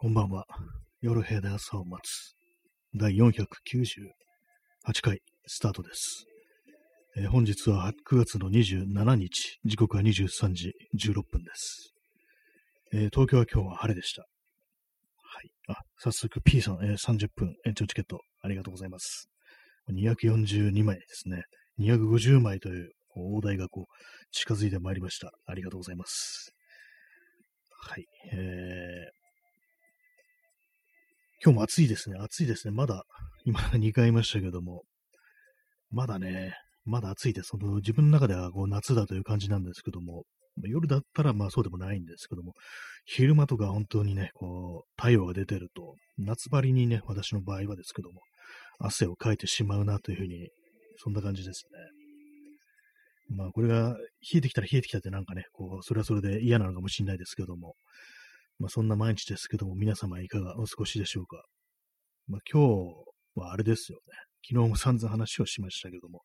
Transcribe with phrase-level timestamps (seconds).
[0.00, 0.46] こんばんは。
[1.00, 2.36] 夜部屋で朝を待つ。
[2.94, 3.32] 第498
[5.02, 6.24] 回スタートです。
[7.16, 11.92] えー本日は9月の27日、時刻は23時16分です。
[12.92, 14.22] えー東京は今日は晴れでした。
[14.22, 15.50] はい。
[15.66, 19.28] あ、早速 P さん、えー30分延長チケットありがとうございます。
[19.90, 21.42] 242枚ですね。
[21.80, 23.84] 250枚という大台がこう
[24.30, 25.32] 近づいてまいりました。
[25.46, 26.52] ありがとうございます。
[27.80, 28.04] はい。
[28.32, 29.17] えー
[31.40, 32.18] 今日も暑いですね。
[32.18, 32.74] 暑いですね。
[32.74, 33.04] まだ、
[33.44, 34.82] 今2回言いましたけども、
[35.90, 37.50] まだね、まだ暑いです。
[37.50, 40.24] その自分の中ではこう夏だという感じなんですけども、
[40.64, 42.54] 夜だったらまあそうでもないんですけども、
[43.04, 48.20] 昼間とか本当にね、こう、太陽が出てると、夏張りにね、私の場合はですけども、
[48.80, 50.48] 汗をかいてしまうなというふうに、
[50.96, 51.66] そんな感じです
[53.30, 53.36] ね。
[53.36, 57.74] まあこれが冷えてきたら冷えてきたってなんかね、こう、それはそれで嫌なのかもしれないですけども、
[58.58, 61.44] まあそんな毎日ですけども、皆様いかがお過ごしでしょうか？
[62.26, 64.02] まあ今日はあれですよね。
[64.48, 66.22] 昨日も散々話をしましたけども、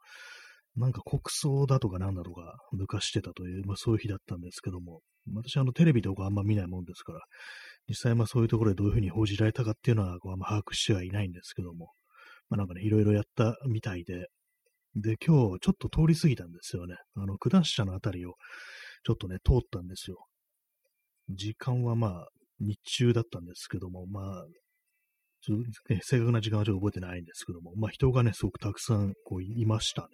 [0.75, 5.02] なんか国葬だとかなんだとか抜かしてたという、まあそういう日だったんですけども、
[5.33, 7.19] 私あのテレビとかあんま見ないもんですから、
[7.88, 11.91] 実際まあそういうところでどういうふうに報じられたかっていうのはこうあんま把握してはいないんですけども、
[12.49, 14.27] まあなんかね、いろいろやったみたいで、
[14.95, 16.95] で、今日ちょっと通り過ぎたんですよね。
[17.15, 18.33] あの、九段下のあたりを
[19.03, 20.25] ちょっとね、通ったんですよ。
[21.29, 22.27] 時間はまあ、
[22.59, 24.45] 日中だったんですけども、まあ、
[25.41, 25.57] ちょっ
[25.88, 30.07] とね正確な時間はちょっと覚えてないんですけども、まあ人がね、すごくたくさんこういましたね。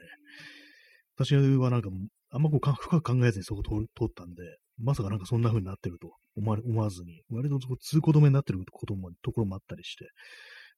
[1.16, 1.89] 私はなんか、
[2.31, 4.43] あんまこう深く考えずにそこ通通ったんで、
[4.81, 10.05] まさかなんかそんな風になってると思わ思わずに、割とそこ通行止めになってることもところもあったりして、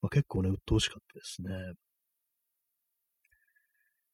[0.01, 1.73] まあ、結構ね、鬱陶しかったですね。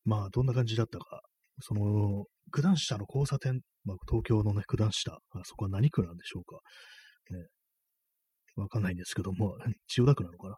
[0.04, 1.22] まあ、どんな感じだったか。
[1.60, 6.60] その、九段下の交差点、まあ、東京のね、九段下、あそこは何区なんでしょうか。
[7.32, 7.48] ね。
[8.56, 10.58] わかんないんですけども、 千代田区なのかな。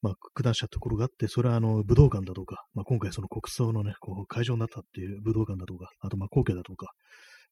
[0.00, 6.92] まあ、九段下ってところがあって、それはあの、武道館だとか、まあ、今回その国葬のね、こう、会場になったっていう武道館だとか、あとまあ、皇居だとか、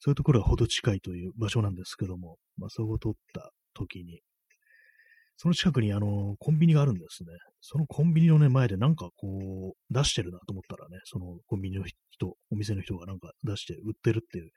[0.01, 4.21] そういうところがほど近いという場所なんですけども、まあ、そこを通った時に、
[5.43, 7.31] その近くにあの、コンビニがあるんですね。
[7.63, 14.51] そのコンビニのね、前でなんかこう、出してるなと思ったらね、そのコンビニの人、お店の人がなんか出して売ってるっていう。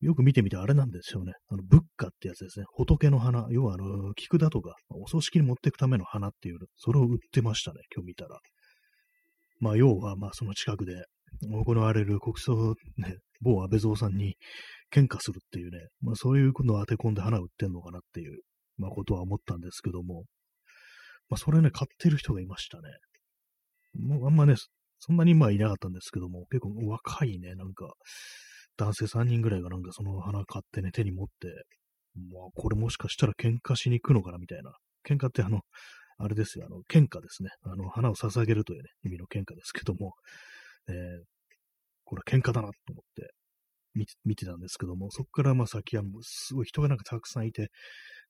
[0.00, 1.32] よく見てみてあれなんですよね。
[1.48, 2.66] あの、仏花ってやつですね。
[2.76, 3.48] 仏の花。
[3.50, 8.38] 要はあの、菊だとか、お葬式に持っていくための花っていう、それを売ってましたね、今日見たら。
[9.58, 11.02] まあ、要は、まあ、その近くで
[11.50, 14.36] 行われる国葬、ね、某安倍蔵さんに
[14.90, 18.40] 献花するっていうね、まあ、そういうのを当て込んで花売ってんのかなっていう、
[18.78, 20.24] まあ、ことは思ったんですけども、
[21.28, 22.88] まあ、それね、買ってる人がいましたね。
[23.94, 24.54] もうあんまね、
[24.98, 27.92] そんなにまあいなかったんですけども、結構若いね、なんか、
[28.76, 31.48] 男性3人ぐらいがなんかその花買ってね、手に持って、
[32.32, 34.72] まあ、これもしかしたら喧嘩しに行くのかなみたいな。
[35.06, 35.60] 喧嘩ってあの、
[36.18, 37.50] あれですよ、あの、喧嘩ですね。
[37.62, 40.14] あの、花を捧げるというね、意味の喧嘩ですけども、
[40.88, 40.94] えー、
[42.04, 43.32] これ喧嘩だなと思って
[43.94, 47.68] 見て見てたんですけども、そこからまあ先はすごい人がなんかたくさんいて、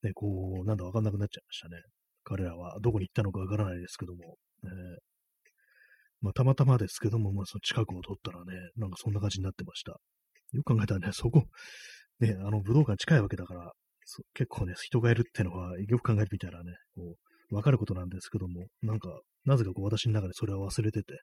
[0.05, 1.83] ね、こう、なんだわかんなくなっちゃいましたね。
[2.23, 4.69] 彼らはどこに行ったのかわからないですけども、え
[6.21, 10.01] まあ、たまたまですけども、まあ、その近くを通ったらね、なんかそんな感じになってました。
[10.53, 11.45] よく考えたらね、そこ、
[12.21, 13.73] ね、あの武道館近いわけだから、
[14.35, 17.17] 結構ね、人がいるってのは、よく考えてみたらね、こ
[17.51, 21.15] う、わかることなんですけども、なんか、なぜかこう私の中でそれは忘れてて、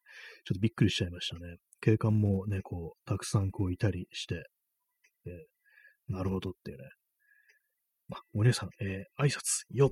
[0.46, 1.56] ちょっとびっくりしちゃいましたね。
[1.82, 4.44] 警官もね、こう、たくさんこういたりして、
[5.26, 5.30] え
[6.10, 6.84] なるほどっていうね。
[8.34, 9.42] お姉さん、えー挨拶、
[9.72, 9.92] よ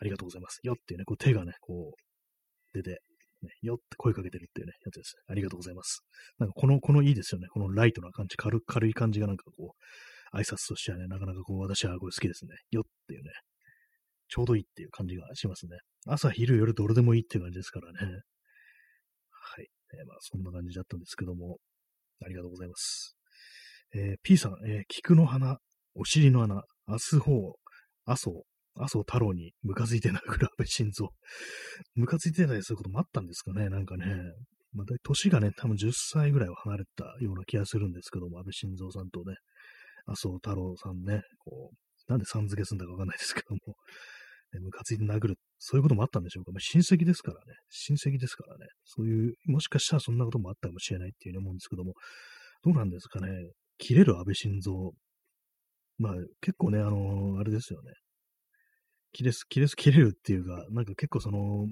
[0.00, 0.60] ありがとうございます。
[0.62, 3.00] よっていうね、こう手がね、こう、出て、
[3.42, 5.14] ね、よって声かけてるっていうね、やつです。
[5.28, 6.02] ありがとうございます。
[6.38, 7.48] なんかこの、このいいですよね。
[7.48, 9.74] このライトな感じ、軽軽い感じがなんかこ
[10.32, 12.54] う、挨拶としてはね、なかなかこう、私はこれ好きですね。
[12.70, 13.30] よっていうね、
[14.28, 15.78] ちょうどいいっていう感じがしますね。
[16.06, 17.98] 朝、昼、夜、どれでもいいっていう感じですからね。
[19.30, 19.68] はい。
[19.92, 21.58] えーまあ、そんな感じだったんですけども、
[22.24, 23.16] ありがとうございます。
[23.94, 25.58] えー P さん、えー菊の花、
[25.94, 27.54] お尻の穴、明日方、
[28.04, 28.30] 麻生、
[28.74, 31.08] 麻生太郎にムカついて殴る安倍晋三。
[31.94, 34.06] ムカついてたりすることもあったんですかね、なんかね。
[34.72, 39.36] まあ、年がね、多分10歳ぐらいは離れたような気がするんですけども、安倍晋三さんとね、
[40.06, 43.74] 麻生太郎さんね、こう、なんでさん付けするんだかわかんないですけども、
[44.52, 46.52] ねムカついて殴る、そういうこともあったんでしょうか。
[46.52, 51.94] まあ、親戚ですからね、親戚ですからね、そういう、もしかしたらそんなこともあったかもしれないっていうふうに思うんですけども、
[52.64, 53.28] どうなんですかね、
[53.78, 54.72] 切れる安倍晋三。
[56.00, 57.92] まあ、結構ね、あのあれですよね。
[59.12, 61.66] 切れす、切れす、切れるっていうか、なんか結構その、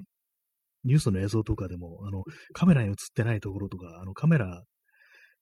[0.85, 4.63] ニュースの映像とかでも、あの、カメラに映ってないところとか、あの、カメラ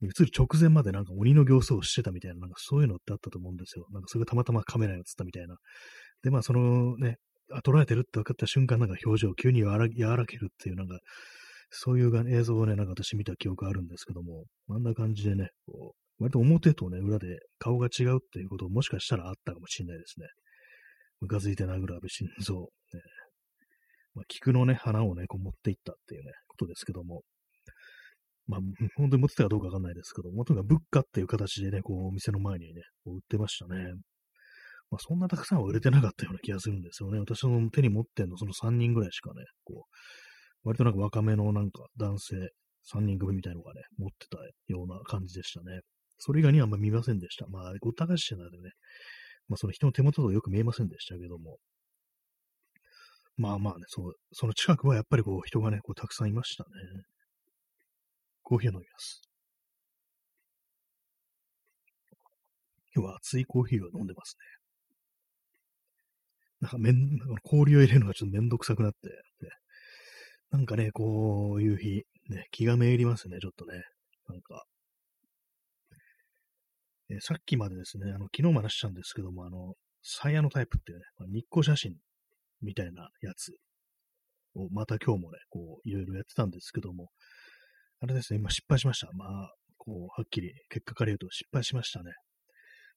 [0.00, 3.86] に映る直前までなんか鬼の形相をしてたみたいな、なんかそういうのってあったと思うんですよ。
[3.90, 5.56] なんかそれがたまたまカメラに映ったみたいな。
[6.22, 7.16] で、まあそのね、
[7.52, 10.98] あ、捉えてるって分かった瞬間、なんか表情を急に和ら和らげるっていう、なんか、
[11.70, 20.26] そういう映像をね、なんか私見た記憶あるんですけども、あんな感じでね、こう、割と表とね、裏で顔が違うっていうこともしかしたらあったかもしれないですね。
[21.20, 22.56] ムカついて殴る安倍晋三。
[22.56, 22.66] ね
[24.14, 27.22] まあ、菊のね、花をね、こう持っていったっていうね、ことですけども、
[28.46, 28.60] まあ、
[28.96, 33.92] 本当に持ってたかどうかわかんないですけども、とにかく物価っていう形でね、こう、お店の前にね、売ってましたね。
[34.90, 37.19] まあ、そんなたくさんは売れてなかったような気がするんですよね。
[37.19, 42.36] 私の手に持ってんの、その3人ぐらいしかね、こう、割となんか若めのなんか男性
[42.94, 44.38] 3人組みたいのがね、持ってた
[44.72, 45.80] ような感じでしたね。
[46.18, 47.46] それ以外にはあんま見ませんでした。
[47.48, 48.70] まあ、ごった返してたんでね、
[49.48, 51.58] まあ、その人の手元とよく見えませんでしたけども。
[53.36, 56.70] まあまあね、そう、その近くはやっぱりこう人がね、こうたくさんいましたね。
[58.42, 59.22] コーヒーを飲みます。
[62.94, 64.66] 今日は熱いコーヒーを飲んでますね。
[66.60, 68.98] なんかめん、氷を入れるのがちょっとめんどくさくなって、
[70.50, 73.82] なんかね、こういう日、ね、気がめいりますね、ちょっとね。
[74.28, 74.64] なんか。
[77.11, 81.94] えさっきまでですね、あの、昨日も話したんですけども、あの、サイヤのタイプっていうね、まあ、日光写真
[82.62, 83.53] みたいなやつ
[84.55, 87.11] を、また今日もね、こう、いろいろやってたんですけども、
[88.00, 89.08] あれですね、今失敗しました。
[89.12, 92.12] まあ、こう、はっきり結果から言うと失敗しましたね。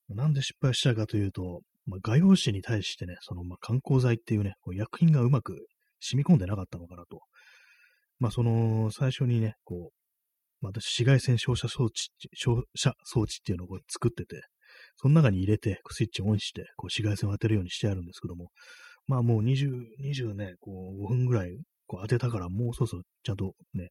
[0.09, 5.67] なんで失敗したかというと、まあ、画用紙に対してね、その、まあ、観光剤っていうね、こう薬品がうまく
[5.99, 7.21] 染み込んでなかったのかなと。
[8.19, 9.98] まあ、その、最初にね、こう、
[10.61, 14.41] まあ、私、紫外線照射装置、照射装置っていうのをこう作ってて、
[14.97, 18.49] その中に入れて、スイッチオンして、こう紫外線を当てるようにしてあるんですけども、
[19.07, 19.69] まあもう20、
[20.03, 21.57] 20ね、こう5分ぐらい
[21.87, 23.89] こう当てたから、もうそろそろちゃんとね、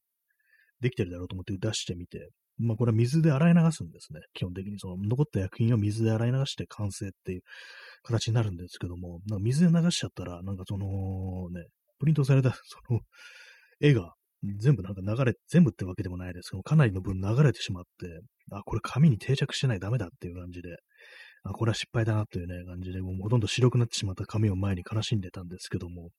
[0.80, 2.28] できてるだろうと思って出してみて、
[2.58, 4.20] まあこれは水で洗い流すんですね。
[4.34, 7.40] 基本的にその残った薬品を水で洗い流して完成っていう
[8.02, 10.86] 形になるんですけども、なんか水で流しちゃったら、なんかその
[11.50, 11.66] ね、
[11.98, 13.00] プリントされたその
[13.80, 18.20] 絵が全部なんか流れ、全部ってわけでもないですけど、かなりの分流れてしまって、
[18.52, 20.76] あ、これ紙に定着してないダメだっていう感じで、
[21.44, 26.10] あ、これは失敗だなというね、感じで、もうほとんど白くなってしまった紙を前に悲しんでたんですけども、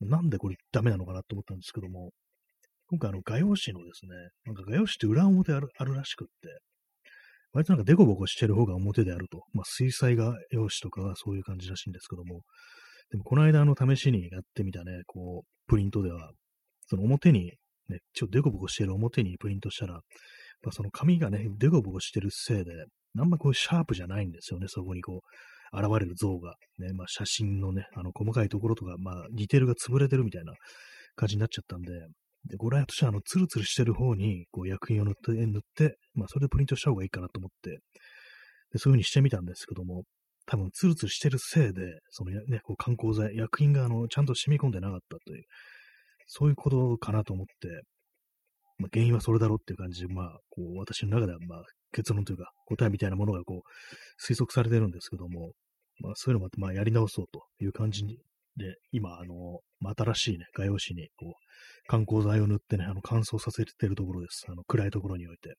[0.00, 2.10] なんでこれダメなのかなと思ったんですけども、
[2.90, 4.10] 今回あの画用紙のですね、
[4.46, 6.60] なんか画用紙って裏表あるあるらしくって、
[7.52, 9.42] 割となんかデコボコしてる方が表であると。
[9.52, 12.42] まあ水彩画用紙とかはそういう感じらしいんですけども、
[13.10, 16.30] でもこの間あの試しにやってみたね、こう、プリントでは、
[16.88, 17.52] その表に、
[17.88, 20.00] ね、ちょっとデコボコしている表にプリントしたら、ま
[20.68, 22.72] あ、その紙がね、デコボコしてるせいで、
[23.18, 26.54] あんまこうシャープじゃないんですよね、そこにこう、現れる像が。
[26.78, 30.54] ね、まあ写真のね、あの細かいところとか、まあディテールが潰れてるみたいな
[31.14, 31.92] 感じになっちゃったんで、
[32.48, 37.70] で、これはとしてはあの、ツルツルしてる方に、こう薬品を塗って、塗って、まあそれでプリントした方がいいかなと思って、
[38.72, 40.04] で、そういう風にしてみたんですけども、
[40.46, 45.44] 多分ツルツルしてるせいで、そのね、こう観光剤、薬品があの、ちゃんと染み込んでなかったという、
[46.28, 47.82] そういうことかなと思って、
[48.78, 55.52] まあ、原因はそれだろうっていう感じで、まあ、こう、私の中では、まあ、結論というか、答えみたいなものがこう、推測されてるんですけども、
[56.00, 61.32] まあ、そういうのもまあ、やり直そうという感じで、今、あの、ま、新しいね、画用紙に、こう、
[61.88, 64.44] 観光剤を塗ってね、あの、乾燥させてるところです。
[64.48, 65.54] あの、暗いところに置いて。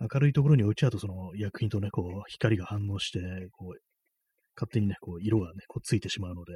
[0.00, 3.20] 明るいところに置いちゃうと、その、薬品とね、こう、光が反応して、
[3.52, 3.80] こう、
[4.56, 6.54] 勝手にね、こう、色がね、こう、ついてしまうので、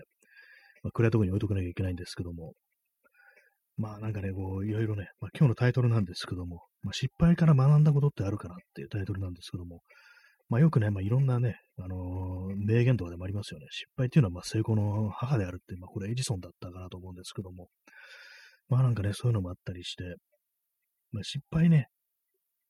[0.82, 2.54] まあ、暗いところに置いとかなきゃいけないんですけども、
[3.76, 9.83] まあなんかね、こう、いろいろね、まあ今日のタイトルなんですけども、まあ失敗から学んだことってあるかなっていうタイトルなんですけども、
[10.49, 13.66] まあよくね、まあいろんなね、あのー、名言とかでもありますよね。
[13.71, 17.68] 失敗っていうのはまあ成功の母であるって、まあこれエジソンだったかなと思うんですけども、
[18.68, 20.04] まあなんかね、そういうのもあったりして、
[21.12, 21.88] まあ失敗ね、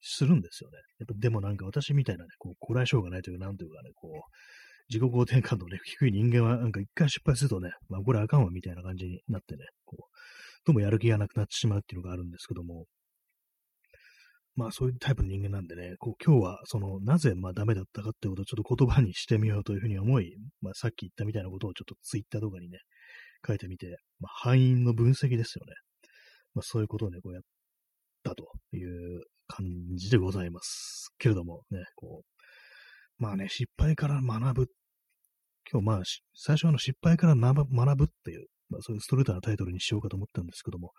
[0.00, 0.78] するんですよね。
[0.98, 4.12] やっぱでもなんか私みたいなね、こう、こらえ性がないというか、なんというかね、こう、
[4.88, 10.02] 自己肯定感のね、低い人間はなんか一回失敗するとね、まあこれあかんわみたいな感じになってね、こう、
[10.66, 12.86] ともやる気がなくなってしまうっていうのがあるんですけども、
[14.56, 22.78] まあそういうタイプの人間なんでね、こう今日はそのなぜまあダメだったかってことをちょっと言葉にしてみようというふうに思い、まあさっき言ったみたいなことをちょっとツイッターとかにね、
[23.46, 25.74] 書いてみて、まあ敗因の分析ですよね。
[26.54, 27.42] まあそういうことをね、こうやっ
[28.24, 31.10] たという感じでございます。
[31.18, 34.66] けれどもね、こう、まあね、失敗から学ぶ。
[35.70, 36.02] 今日まあ、
[36.34, 40.92] 最初はの失敗から学ぶっていうまあ、そういうストレートなタイトルにしようかと思ったんですけども、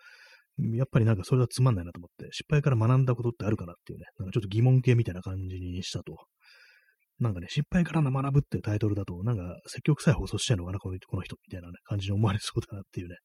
[0.75, 6.17] やっぱりなんかそれはつまんないなと思って、失敗から学んだことってあるかなっていうね、なんかちょっと疑問系みたいな感じにしたと。
[7.19, 13.15] なんかね、失敗から学ぶっていうタイトルだと、なんか積極さえ放送してんのかな、このこの人みたいな、ね、感じに思われそうだなっていうね、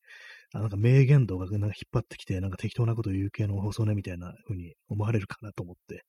[0.55, 6.05] あなんか名言とかなんか引っ張ってきて、なんか適当なこと言う系の放送ねみたいな風に思われるかなと思って、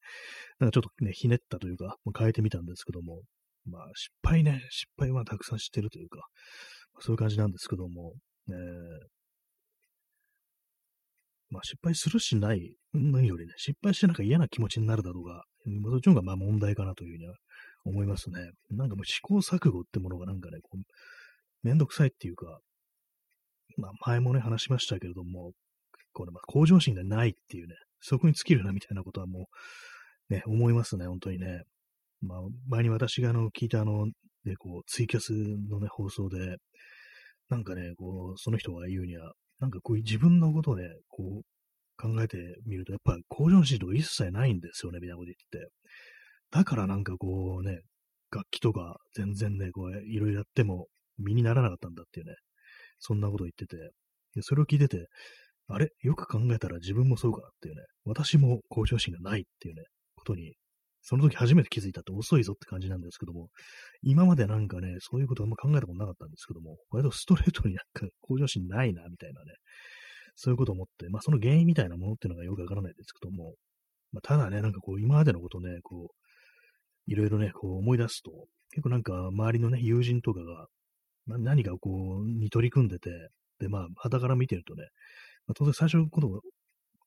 [0.60, 3.22] なんかちょっとね、ひねったというか、まあ、変えてみたんですけども、
[3.66, 6.22] まあ失敗ね、失敗はたくさん知ってるというか、
[7.00, 8.14] そういう感じなんですけども、
[8.50, 8.54] えー、
[11.50, 15.44] まあ失敗するしないのよりね、失敗してなんか嫌な気持ちになるだろうが、
[15.92, 17.36] そっちの方がまあ問題かなというふうには
[17.86, 18.52] 思いますね。
[18.72, 20.82] なんかもう試行錯誤ってものがなんかね、こう
[21.64, 22.60] めんどくさいっていうか、
[23.78, 25.52] まあ前もね話しましたけれども、
[26.14, 29.48] これまあ向上心がないっていうね、そこに尽きるなみたいなことはも
[30.30, 31.64] うね、思いますね、本当にね。
[32.22, 34.08] まあ前に私があの聞いたあの、
[34.46, 36.58] ね、こうツイキャスのね、放送で、
[37.50, 41.44] なんかね、こう、その人が言うには、なんかこう自分のことをね、こう
[42.02, 45.72] 考えてみると、やっぱり向上心とか一切ないんですよね、みたいなこと言ってて。
[46.52, 47.82] だからなんかこうね、
[48.32, 50.88] 楽器とか全然ね、こういろいろやっても
[51.20, 52.34] 身にならなかったんだっていうね、
[53.00, 53.78] そんなこと言ってて、
[54.42, 55.08] それを聞いてて、
[55.68, 55.90] あれ？
[56.02, 59.84] よく考えたら自分もそうかなっていうね、私も向上心がないっていうね、
[60.16, 60.54] ことに、
[61.03, 63.50] その時初めて気づいたって遅いぞって感じなんですけども、
[64.01, 69.53] 今までなんかね、そういうことあんま考えたことなかったんですけども、割とストレートになんか向上心ないな、みたいなね、
[70.36, 73.53] そういうこと思って、まあその原因みたいなものっていうのがよくわからないですけども、
[74.13, 78.31] まあ、ただね、なんかこう今までのことね、こう、いろいろね、こう思い出すと、
[78.69, 80.67] 結構なんか周りのね、友人とかが、
[81.27, 83.10] 何かこう、に取り組んでて、
[83.60, 84.88] で、まあ、肌から見てるとね、
[85.48, 86.41] まあ、当然最初のこと、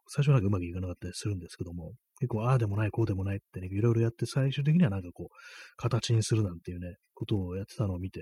[0.08, 5.36] 最初なんかうまくいかなかったりするんですけども、結構、ああでもない、こうでもないってね、いろいろやって、最終的にはなんかこう、
[5.76, 8.20] 形にするなんていうね、ことをやってたのを見て、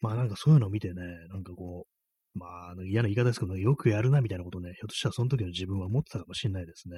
[0.00, 6.96] まあなんかそういうのを見てね、なんかこう、まあ、あの嫌な言い方ですけど、よくやるなみたいなことをね、ひょっとしたらその時の自分は思ってたかもしれないですね。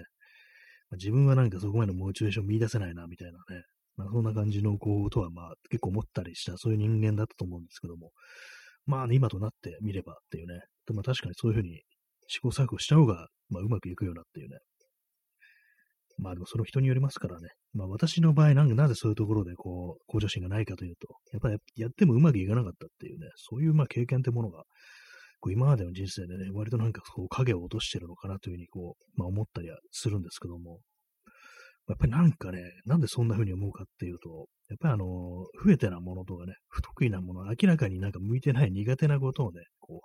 [0.90, 3.62] まあ、自分はなんかそこまでのモチベーション見出せないな、みたいなね、
[3.96, 8.10] まあ、そんな感じのことは、まあ、結構思ったりした、そういう人間だったと思うんですけども、
[8.84, 11.82] まあ、ね、今となってみればっていうね、でまあ、確かにそういうふうに
[12.28, 14.58] 試行錯誤した方が、まあ、うまくいくようなっていうね。
[16.18, 17.48] まあでもその人によりますからね。
[17.72, 24.64] まあ私の場合なんかなぜそういうところでこう、向上心がないかというと、やっぱりやってもうまくいかなかったっていうね、そういうまあ経験ってものが、
[25.40, 30.80] こう今までの人生でね、割となんかこう影を落としてるのかなというふうにこう、まあ思ったりはするんですけども、
[31.88, 35.06] やっぱりなんかね、なんでそんな風に思うかっていうと、やっぱりあの、
[35.64, 40.02] 増えてなものとかね、不得意なもの、明らかになんか向いてない苦手なことをね、こ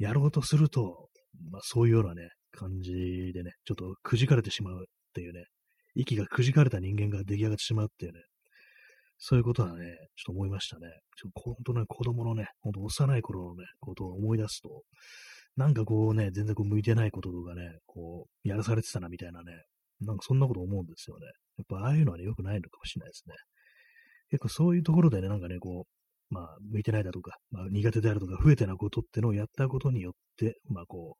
[0.00, 1.08] う、やろうとすると、
[1.50, 5.44] まあそういうようなね、感じでね、ちょっとくじかれてしまうっていうね、
[5.94, 8.20] 息がくじかれた人間が出来上がってしまうっていうね、
[9.18, 10.88] そういうことはね、ちょっと思いましたね。
[11.16, 14.82] ちょっと本当ね、子供のね、本当幼い頃のね、ことを思い出すと、
[15.56, 19.52] なんかこうね、全然こう向いてないこととかね、こう、やらされてたなみたいなね、
[20.00, 21.26] なんかそんなこと思うんですよね。
[21.56, 23.34] やっぱああいうのはね、良くないのかもしれないですね。
[24.30, 25.95] 結構そういうところでね、なんかね、こう、
[26.30, 31.16] まあ、向いてないだとか、まあ、苦手であるとか、増えてなことってのをやったことによって、まあ、こ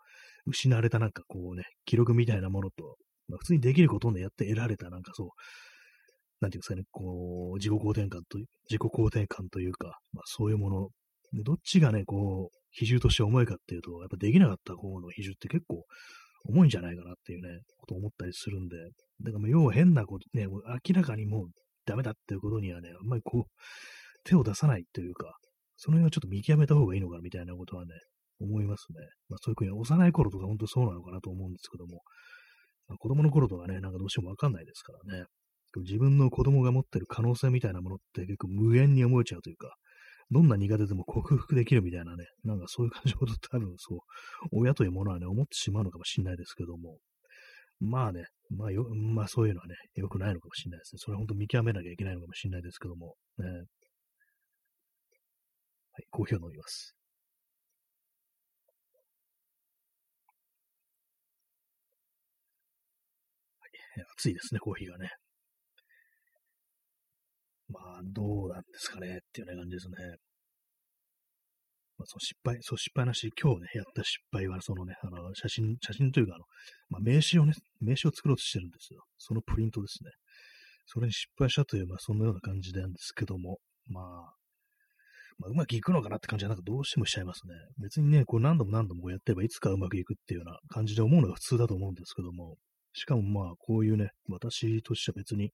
[0.47, 2.97] う、失われたなんかこうね、記録みたいなものと、
[3.29, 5.29] まあ、普通にできることをね、やって得られたなんかそう、
[6.41, 10.89] なんていうんですかね、こう、自己肯定感と、自己肯定感というか、まあ、そういうもの、
[11.45, 15.85] どっちがね、こう、比重として重いかっていうと、やっぱできなかった方の比重って結構
[16.45, 18.77] 重いんじゃないかなっていうね、ことを思ったりするんで、
[19.23, 21.49] だからもう要は変なこと、ね、明らかにもう
[21.87, 23.51] ダメだっていうことにはね、あんまりこう、
[24.27, 25.39] 手を出さないというか、
[25.77, 27.93] その辺はちょっと見極めた方がいいのかなみたいなことはね、
[28.41, 28.99] 思いますね。
[29.29, 32.03] まあそういうふうに幼い頃とか本当そうなのかなと思うんですけども、
[32.89, 35.25] まあ、子供の頃とかね、なんかどうしてもわかんないですからね。
[35.85, 39.75] 自分の子供が持ってる可能性みたいなものって結構無限に思えちゃうというか、
[40.31, 43.99] どんな苦手でも克服できるみたいなね、なんかそういう感じのことって多分そう、
[44.53, 46.99] 親というものはね、思ってしまうのかもしれないですけども、
[47.81, 50.99] まあね、まあよ、まあそういうのはね、良くないのかもしれないですね。
[50.99, 53.45] それは本当見極めなきゃいけないのかもしれないですけども、ね。
[55.97, 56.95] はい、コーヒーを飲みます。
[63.61, 65.09] はい、暑いですね、コーヒーがね。
[67.71, 69.95] まあ、どうなんですかねっていうね感じですね。
[71.97, 76.45] まあ、その失敗、そう失敗なし、今日ね、やった失敗は、そのね、あの、写真、写真というか、あの、
[76.91, 79.03] まあ、名刺をね、名刺を作ろうとしてるんですよ。
[79.17, 80.11] そのプリントですね。
[80.85, 84.36] それに失敗したという、まあ、そんなような感じなんですけども、まあ、
[85.39, 87.55] まあ、うまくいくのかなって感じはなんかどうしてもしちゃいますね。
[87.79, 92.57] 別にね、こう何度も何度もやってればいつかうまくいくっていうような感じで思うのが普通だと思うんですけども、
[92.95, 95.53] しかもまあ、こういうね、私としては別に、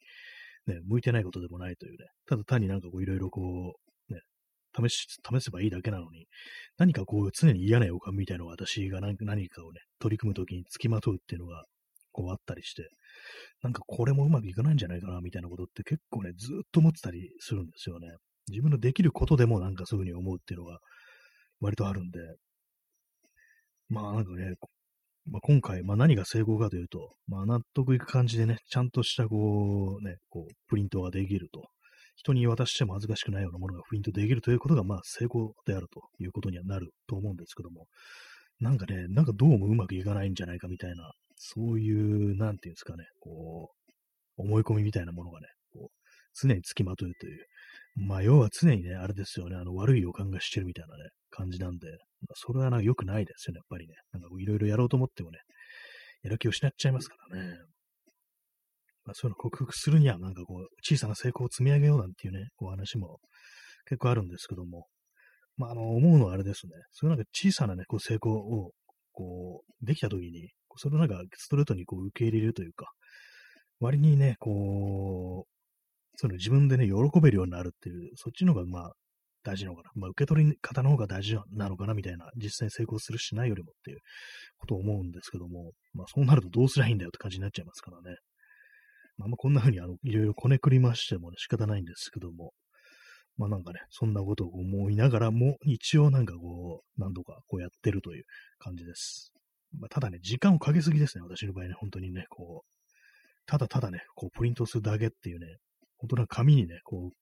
[0.67, 3.75] ね、向いてないことでもないというね、ただ単になんかこういろいろこ
[4.09, 4.21] う、ね、
[4.89, 6.27] 試し、試せばいいだけなのに、
[6.79, 9.17] 何かこう常に嫌な予感みたいなのが私が何
[9.49, 11.65] かをね、取り組むときに付きまとうっていうのが、
[12.13, 12.89] こうあったりして、
[13.63, 18.09] なんかこれもうまくいかないんじゃないかなみたいなことって結構ね、ずっと思ってたりするんですよね。
[18.49, 20.79] 自分のできることでもなんかそういうふうに思うっていうのが
[21.61, 22.19] 割とあるんで、
[23.89, 24.55] まあなんかね、
[25.27, 31.63] まあ、今回、まあ何が成功かというと、まあ納得いく感じでね、ちゃんとしたこうね、こう、プリントができると。
[32.15, 37.87] 人に渡しても恥ずかしくないようなものがプリントできるということが、まあ成功であるということにはなると思うんですけども、
[38.61, 43.71] なんかね、なんかどうもうまくいかないんじゃないかみたいな、そういう、なんていうんですかね、こ
[44.39, 46.03] う、思い込みみたいなものがね、こう、
[46.35, 47.47] 常につきまとうという。
[47.95, 51.89] まあ、要は常にね、あれですよね、あの、悪い予感がしてるみたいなね、感じなんで、
[52.35, 53.95] それはな良くないですよね、やっぱりね。
[54.13, 55.39] なんかいろいろやろうと思ってもね、
[56.23, 57.59] やる気を失っちゃいますからね。
[59.05, 63.19] まあ、そういうの克服するには、なんかこう、小さな成功を積み上げようなんていうね、こう話も
[63.87, 64.87] 結構あるんですけども、
[65.57, 66.73] まあ、あの、思うのはあれですね。
[66.93, 68.73] そういうなんか小さなね、こう成功を、
[69.13, 72.93] こう、できたときに、それをなんかストレートにこう受け入れるというか、
[73.81, 75.52] 割にね、こう、
[76.17, 78.93] その自分でね、喜べるようになるっていう、そっちの方がまあ
[79.45, 79.91] 大事なのかな。
[79.95, 83.99] まあ受け取り方の方が大事なのかなみたいな、実際に成功するしないよりもっていう
[84.59, 88.17] ことを思うんですけども、まあそうなるとどうすりゃいいんだよって感じになっちゃいますからね。
[89.19, 92.53] まあ、まこんな風にあの、いろいろこねくりましてもね、仕方ないんですけども、
[93.37, 98.25] まあなんかね、そんなことを思いながらも、一応なんかこう、何度かこうやってるという
[98.59, 99.33] 感じです。
[99.79, 102.73] まあ、ただね、時間をかけすぎですね、私の場合ね、本当にね、こう、
[103.47, 105.57] ただただね、こう、プリントするだけっていうね、
[106.03, 107.17] 本当な紙にね、こう、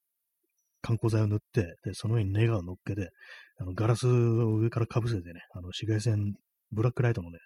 [0.82, 3.10] 観光剤を塗って、で、その上にネガを乗っけて、
[3.58, 6.34] あの、ガラスを上からかぶせてね、あの、紫外線、
[6.72, 7.38] ブラックライトのね、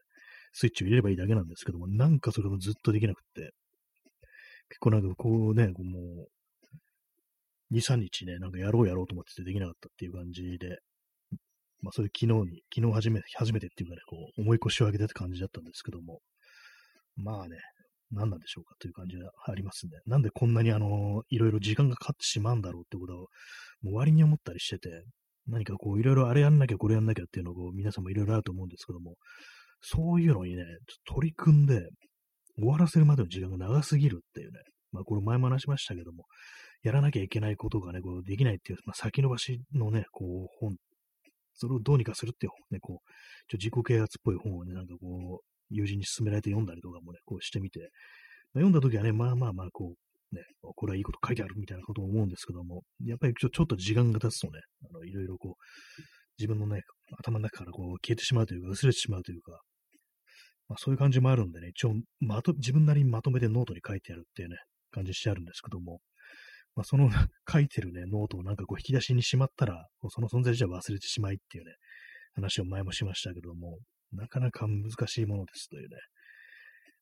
[0.52, 3.52] スイッチを入れればいいだけなんですけども、なんかそれもずっとできなくって、
[4.68, 5.74] 結構なんかこうね、も
[7.72, 10.78] う、2、3日ね、なんかやろうやろうと思っててできなかったっていう感じで、
[11.82, 16.20] まあそういう昨日に、昨日初めて、初めてっていうかね、こう、思い越しを上げてって感じだったんですけども、
[17.16, 17.56] まあね、
[18.14, 19.92] 何なんでしょうかという感じがありますね。
[20.06, 23.28] なんでこんなにあの、いろいろ時間がかかってしまうんだろうってことを、
[23.82, 25.04] もう割に思ったりしてて、
[25.46, 29.16] 何かこう、いろいろあれやんなきゃこれやんなきゃっていうのを皆さんもいろいろあると思うんですけども、
[29.80, 30.64] そういうのにね、
[31.04, 31.88] 取り組んで、
[32.56, 34.60] 終わらせるまでの時間が長すぎるっていうね、
[34.92, 36.24] まあこれ前も話しましたけども、
[36.82, 40.76] やらなきゃいけないことがね、こうできないっていう、まあ、先延ばしのね、こう本、
[41.54, 47.90] それをどうにかするっていうね、こう、ちょ自己啓発っぽい本をね、なんかこう、友人に勧められて読んだりとかもね、こうしてみて、
[48.52, 56.02] まあ、読んだ時はね、まあまあまあ、こう、ね、これはいいこと書いてあるみたいなことを思うんですけども、やっぱりちょちょっと時間が経つとね、あのいろいろこう、
[56.38, 56.82] 自分のね、
[57.18, 59.60] 頭の中からこう消えてしまうというか、薄れてしまうというか、
[60.68, 64.56] まあそういう感じもあるんでね、一応、まと、自分なりにまとめてノートに書いてあるっていうね、
[64.90, 66.00] 感じしてあるんですけども、
[66.74, 67.08] まあその
[67.50, 71.72] 書いてるね、ノートをなんかこう引き出しにしまったら、その存在自体忘れてしまいっていうね、
[72.34, 73.78] 話を前もしましたけども、
[74.14, 75.96] なかなか難しいものですというね。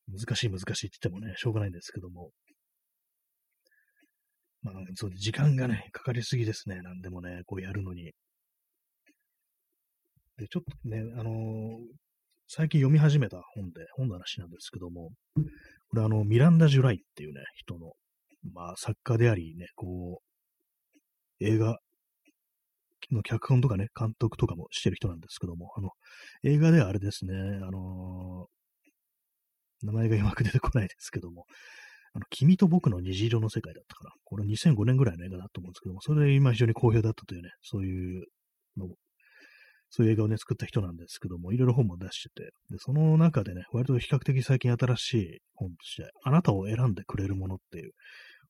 [0.09, 2.31] 難しい難しいって言ってもね、しょうがないんですけども。
[4.63, 6.83] まあ、そう、時間がね、かかりすぎですね。
[6.83, 8.13] なんでもね、こうやるのに。
[10.37, 11.77] で、ちょっとね、あのー、
[12.49, 15.11] 最近読み始めた本で、本の話なんですけども、
[15.89, 17.93] これあの、ミランダ・ジュライっていうね、人の、
[18.53, 20.21] まあ、作家でありね、こ
[21.41, 21.79] う、映画
[23.11, 25.91] の脚本とかね、監督とかもしてる人なんですけども、あの、
[26.45, 31.47] 映画ではあれですね、あのー、名前がうまく出てこないですけども、
[32.15, 34.11] あの、君と僕の虹色の世界だったかな。
[34.25, 38.27] これ2005年ぐらいの映画だと思うんですけども、それで今非常に好評だったというね、そういう
[38.77, 38.89] の、
[39.89, 47.93] そういう映画をね、作った人なんですけども、いろいろ本も出してて、で、その中でね、割と比較的最近新しい本として、あなたを選んでくれるものっていう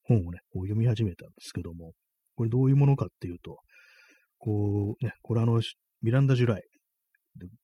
[0.05, 1.93] 本をね、こう読み始めたんですけども、
[2.35, 3.59] これどういうものかっていうと、
[4.43, 5.63] こうね、これあの、
[6.03, 6.63] ミランダ・ジュライ。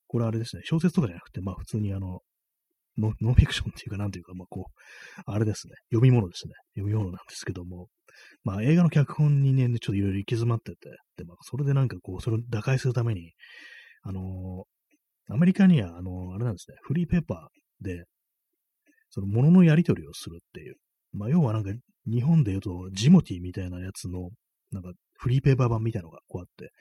[0.07, 2.21] これあれですね、小説とかじゃなくて、まあ普通にあの、
[2.97, 6.55] ノンフィクションっていうか、なんていうか、まあこう、あれですね、読み物ですね。
[6.77, 7.89] 読み物なんですけども、
[8.45, 10.77] まあ映画の脚本にね、ちょっといろいろ行き詰まってて、
[11.17, 13.33] で、まあそれでなんかこう、それを打開するために、
[14.03, 18.05] あのー、アメリカには、あのー、あれなんですね、フリーペーパーで、
[19.11, 20.77] その物のやり取りをするっていう、
[21.13, 21.73] まあ要はなんか、
[22.07, 24.31] 日本で言うと、ジモティみたいなやつの、
[24.71, 26.73] なんか、フリーペーパー版みたいなのがこうあって、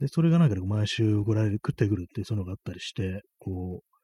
[0.00, 3.96] で、それがなんかね毎週送られて食ってくるっていうそういうのがあったりして、こう、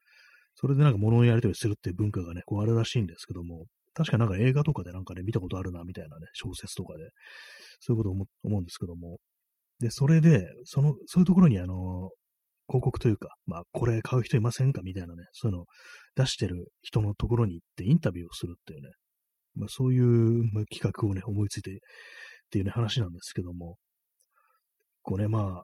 [0.55, 7.09] それでなんか物をやり取りするっていう文化がね、こうあるらしいんですけども、確かなんか映画とかでなんかね、見たことあるな、みたいなね、小説とかで、
[7.79, 9.17] そういうことを思うんですけども、
[9.79, 12.09] で、それで、その、そういうところにあの、
[12.67, 15.65] 広告というか、まあ、これ買う人いませんかみたいなね、そういうのを
[16.15, 18.89] 出してる人のところに行ってインタビューをするっていうね、
[19.55, 21.79] まあ、そういう、企画をね、思いついて
[22.45, 23.77] っていうね、話なんですけども、
[25.01, 25.63] これま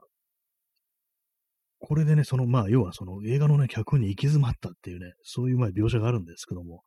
[1.78, 6.82] これでね、その、まあ、要はその映画のね、脚本に行き詰まったっていうね、そういうま描写があるんですけども、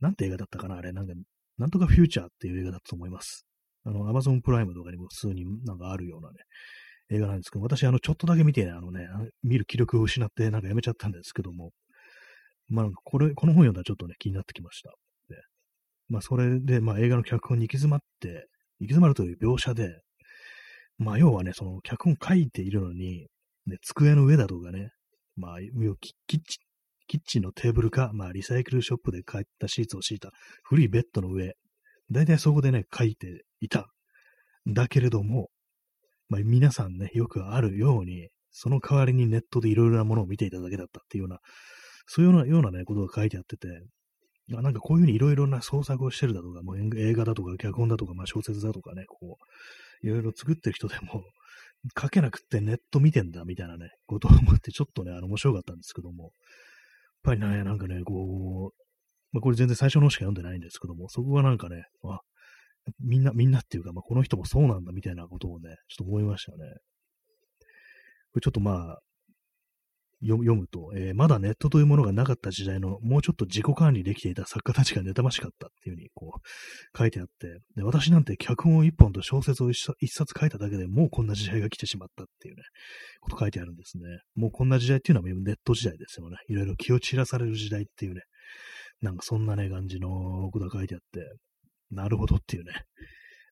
[0.00, 1.12] なんて映画だったかなあれ、なんか、
[1.56, 3.46] なんとかフューチャーっていう映画だと思います。
[3.84, 6.36] あの、アマゾンプライムとかにも普通になんかあるようなね、
[7.10, 9.08] 映画なんですけど、私、あの、ちょっとだけ見てね、あのね、
[9.42, 11.70] 見る気力を失って、なんかやめちゃったんですけども、
[12.68, 14.90] まあ、これ、この本読んだらちょっとね、気になってきました。
[15.28, 15.36] で
[16.08, 18.46] まあ、それで、まあ、映画の脚本に行き詰まって、
[18.80, 20.00] 行き詰まるという描写で、
[20.98, 23.28] まあ、要はね、その脚本書いているのに、
[23.66, 24.90] ね、机の上だとかね、
[25.36, 25.66] まあ、キ
[26.36, 26.58] ッチ
[27.08, 30.30] キッチンのテーブルか、まあ、リサイクルショップで買ったシーツを敷いた
[30.62, 31.54] 古いベッドの上、
[32.10, 33.88] だいたいそこでね、書いていた。
[34.66, 35.48] だけれども、
[36.28, 41.38] まあ、皆さんね、よくあるように、その代わりにネットでいろいろなものを見ていただけだったっていうような、
[42.06, 43.68] そういうようなようなね、ことが書いてあってて、
[44.54, 49.38] あなんかこういうふうにいろいろな創作をしてるだとか、もう映画だとか脚本だとか、まあ、小説だとかね、こ
[50.02, 51.24] う、いろいろ作ってる人でも、
[52.00, 56.32] 書けなくってネット見てんだみたいなね、ことを思ってちょっとね、あの面白かったんですけども、やっ
[57.22, 58.84] ぱりね、なんかね、こう、
[59.32, 62.20] まあ、これ全然最初のしか読んでないんですけども、そこがなんかね、あ、
[63.00, 66.58] みんな、みんなっていうか、まあ、この人もそうなんだみたいなことをね、ちょっと思いましたね。
[68.32, 69.00] これちょっとまあ、
[70.20, 82.62] 読むと、えー、まだネットというものがなかった時代のもうちょっと自己管理できていた作家たちが妬ましかったっていうふうにこう書いてあって、で私なんて脚本一本と小説を一冊書いただけでもうこんな時代が来てしまったっていうね、
[83.20, 84.04] こと書いてあるんですね。
[84.34, 86.36] もうこんな時代っていうのはネット時代ですよね。
[86.48, 88.22] いろいろ気を散らされる時代っていうね、
[89.02, 91.20] なんかそんなね、感じのことが書いてあって、
[91.90, 92.72] なるほどっていうね。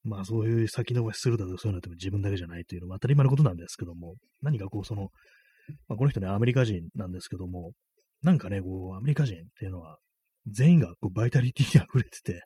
[0.02, 5.08] まあそういう先延ばしするだとかそういうのって自分だけじゃないというのは当たり前のことなんですけども、何かこうその、
[5.88, 7.72] まあ、この人ね、アメリカ人なんですけども、
[8.22, 9.98] なんかね、こう、アメリカ人っていうのは、
[10.48, 12.42] 全員がこうバイタリティに溢れてて、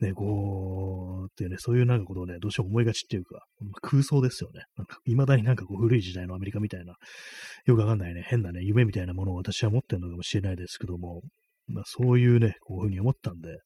[0.00, 3.44] ね、こう、っていうね、そういうなんかことをね、どうしても思いがちっていうか、
[3.80, 4.64] 空想ですよね。
[4.76, 6.94] なんか、未だになんかこう古い時代のアメリカみたいな、
[7.64, 11.22] よくわかんないね、変なね、夢みたいなものを私は持ってるのかもしれないですけども、
[11.68, 13.58] まあそういうね、こういうふうに思ったんで、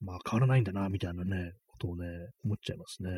[0.00, 2.06] まあ変わらないんだな、みたいなね、ことをね、
[2.44, 3.10] 思っちゃいますね。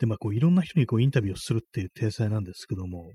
[0.00, 3.12] で、まあ、こう、いろんな人にこう、インタビューをするっていう体裁なんですけども、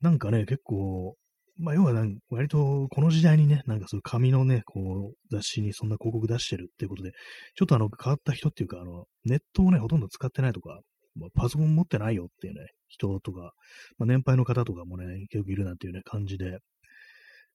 [0.00, 1.14] なんかね、結構、
[1.58, 7.12] まあ、要はなん割とこの時代にね、なんかそう紙のね、こう、雑誌にそんな広告出してるっていうことで、
[7.54, 10.80] ちょっとあの、変わった人っていうか、あの、ネットをね、ほとんど使ってないとか、
[11.14, 13.52] まあ、パソコン持ってないよっていうね、人とか、
[13.98, 16.58] まあ、年配の方とかもね、結構いるなんていうね、感じで、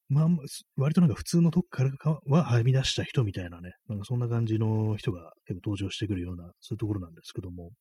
[0.09, 0.27] まあ、
[0.75, 1.91] 割となんか普通のとこから
[2.25, 7.71] ははみ出した人みたいなね、なんかそんな感じの人が結構登場してくるような、そういうところなんですけども、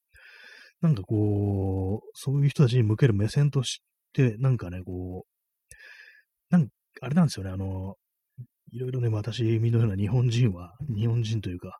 [0.80, 5.74] なんかこう、そういう人たちに向ける目線として、なんかね、こう、
[6.50, 6.68] なん
[7.00, 7.96] あれなんですよね、あの、
[8.72, 11.78] いろいろね、私身のような日本人は、 日本人というか、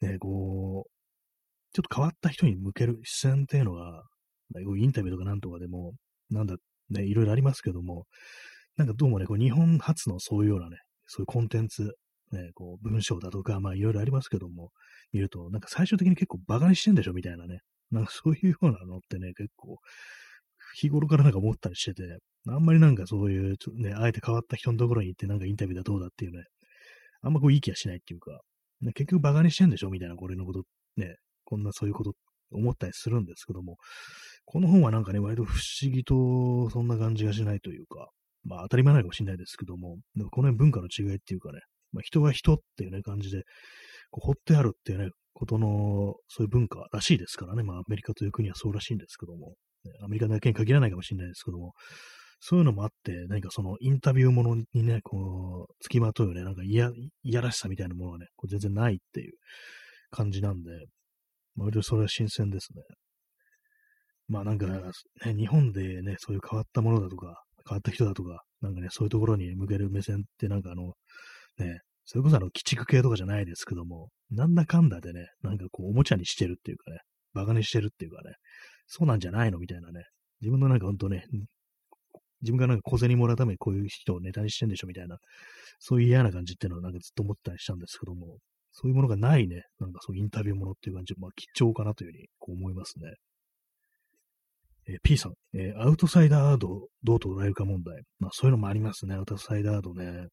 [0.00, 0.90] ね、こう、
[1.72, 4.02] ちょっと変わった人に向ける視線っていうのが、
[4.54, 5.94] インタビューとかなんとかでも、
[6.30, 6.56] なんだ、
[6.90, 8.06] ね、いろいろありますけども、
[8.76, 11.94] なんかどうもね、こう日本初のそういうようなね、そういうコンテンツ、
[12.32, 14.70] ね、こう文章だとか、まあいろいろありますけども、
[15.12, 19.78] 見ると、なんか最終的に結構バカにしてんでしょみたいなね、なんかそういうようなのってね、結構、
[20.74, 22.18] 日頃からなんか思ったりしてて、
[22.48, 26.44] あんまりなんかそういう、ね、あえて変わった人のところに行ってなんかインタビューだどうだっていうね、
[27.22, 28.40] あんまこういい気はしないっていうか、
[28.82, 30.62] ね、結局バカにしてんでしょみたいな、これのこと、
[30.96, 32.12] ね、こんなそういうこと
[32.52, 33.76] 思ったりするんですけども、
[34.44, 38.10] この本はなんかね、割と不思議とそんな感じがしないというか、
[38.44, 41.60] まあ当たり前ないかもしれないですけども、でもこの辺文化の違いっていうかね、
[41.92, 43.42] まあ人が人っていうね感じで、
[44.10, 47.62] こう掘ってあるっていうね、ことの、そういう文化らしいですからね。
[47.62, 49.54] まあ、アメリカという国はそうらしいんですけども、
[50.02, 51.72] アメリカだけに限らないかもしれないですけども、
[52.40, 56.90] そういうのもあって、何かそのインタビューものにね、こう、付きまとうよね、なんかいや、
[57.22, 59.34] いやらしさみたいなものはね、こう全然ないっていう
[60.10, 60.70] 感じなんで、
[61.56, 62.82] 割とそれは新鮮ですね。
[64.28, 70.94] まあなんか、ね、日本でね、そういう変わったものだとか、変わった人だとか、なんかね、そういうところに向ける目線ってなんかあの、
[71.58, 76.98] ね、それこそあの、鬼畜系とかじゃないですけども、なんだかんだでね、なんかこう、おもちゃにしてるっていうかね、
[77.34, 78.34] バカにしてるっていうかね、
[78.86, 80.04] そうなんじゃないのみたいなね、
[80.40, 81.24] 自分のなんかほんとね、
[82.42, 85.18] 自分がなんか小銭もらうためにこういう人をネタにしてんでしょみたいな、
[85.80, 88.38] そういう嫌な感じっていうのはなんかずっと思ったりしたんですけども、
[88.70, 93.14] そういうものがないね、なんかそういうインタビューものっていう感じ、まあ貴重かなというふうにこう思いますね。
[94.88, 98.02] えー、P さん、えー、アウトサイダーアートどう捉えるか問題。
[98.20, 99.14] まあそういうのもありますね。
[99.14, 100.28] アウトサイダーアートね。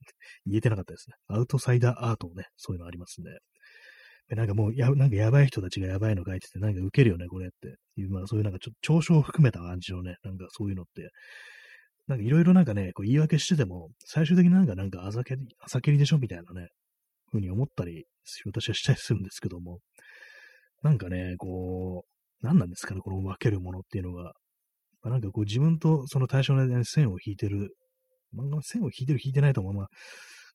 [0.46, 1.16] 言えてなかったですね。
[1.28, 3.30] アウトサイダーアートをね、そういうのありますね。
[4.36, 11.10] なんかもう、や、なんかやばい人たちがやばいの書いてて、なんか受けるよね、これっていう、まあそういうなんかちょっと嘲笑を含めた感じのね、なんかそういうのって、
[12.06, 16.68] なんかいろいろなんかね、こう言い訳してても、最終的になんかなんかあざけり、あざけりでしょみたいなね、
[17.30, 18.06] ふうに思ったり、
[18.46, 19.80] 私はしたりするんですけども、
[20.82, 24.32] なんかね、こう、何なんですかね、この分けるものっていうのが。
[25.02, 27.74] ま、なんかこう自分とその対象の線を引いてる
[28.32, 29.88] まあ、線を引いてる引いてないともまあ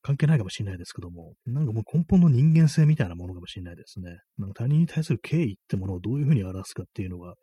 [0.05, 4.19] 関係ないかもしれないですけども、なんかもう根本の人間性みたいなものかもしれないですね。
[4.37, 7.33] なんか他人に対する敬意ってものをどういうふうに表すかっていうのが、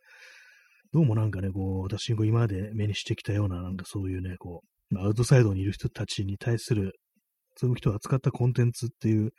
[0.93, 6.93] どうもなんかね、こう、私が今まで目にしてきたような、なんかそういうね、こう、アウトサイドにいる人たちに対する、
[7.57, 9.31] そういう人を扱ったコンテンツっていう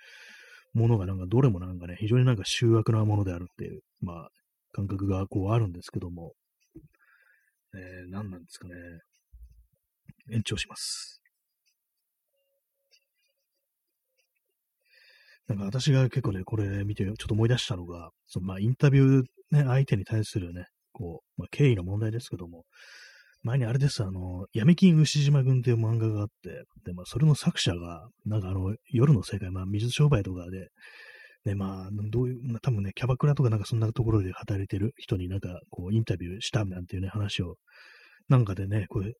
[0.73, 4.29] ものがなんかどれもなんかね、非常になんか醜悪なものであるっていう、まあ、
[4.73, 6.33] 感覚がこうあるんですけども、
[7.73, 8.73] えー、何なんですかね。
[10.31, 11.21] 延長します。
[15.47, 22.63] なんか私が結構ね、これ見てちょっと思い出したのが、そのまあインタビューね、相手に対するね、こう、まあ経緯の問題ですけども、
[23.43, 30.69] 前にあれです、あの、闇金牛島軍っていう漫画があって、で、まあそれの作者が、なんかあの、夜の世界、まあ水商売とかで、
[31.45, 37.57] ね、まあ、どういう、まあ、多分ね、キャバクラとかなんかそんなところで働いてる人になんかこうインタビューしたなんていうね、話を、
[38.29, 39.13] なんかでね、これ、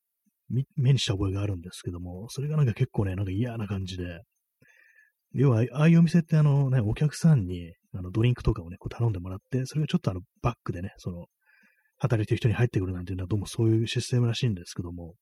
[0.50, 4.22] 目にした覚えがあるんですけども、それがなんか結構ね、なんか嫌な感じで、
[5.34, 11.26] 要は、ああいうお店ってあのね、お客さんにあのドリンクとかをね、こう頼んでもらって、それがちょっとあのバックでね、その、
[11.98, 15.16] 働いてる人に入ってくるなんていうのはどうもそういうシステムらしいんですけども、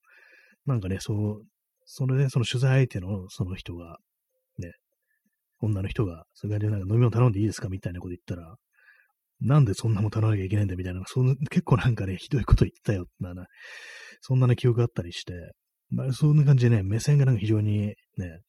[0.65, 1.43] なんかね、そう、
[1.85, 3.97] それでその取材相手のその人が、
[4.57, 4.71] ね、
[5.61, 8.55] 女の人が、それでなんか飲み物頼んでいいですかみたいなこと言ったら、
[9.41, 13.33] なんでそんなもん頼まなきゃいけないんだみたいな、その結構なんかね、ひどいこと言ったよな、
[14.21, 15.33] そんなね、記憶があったりして、
[15.89, 17.95] まあ、そんな感じでね、目線がなんか非常にね、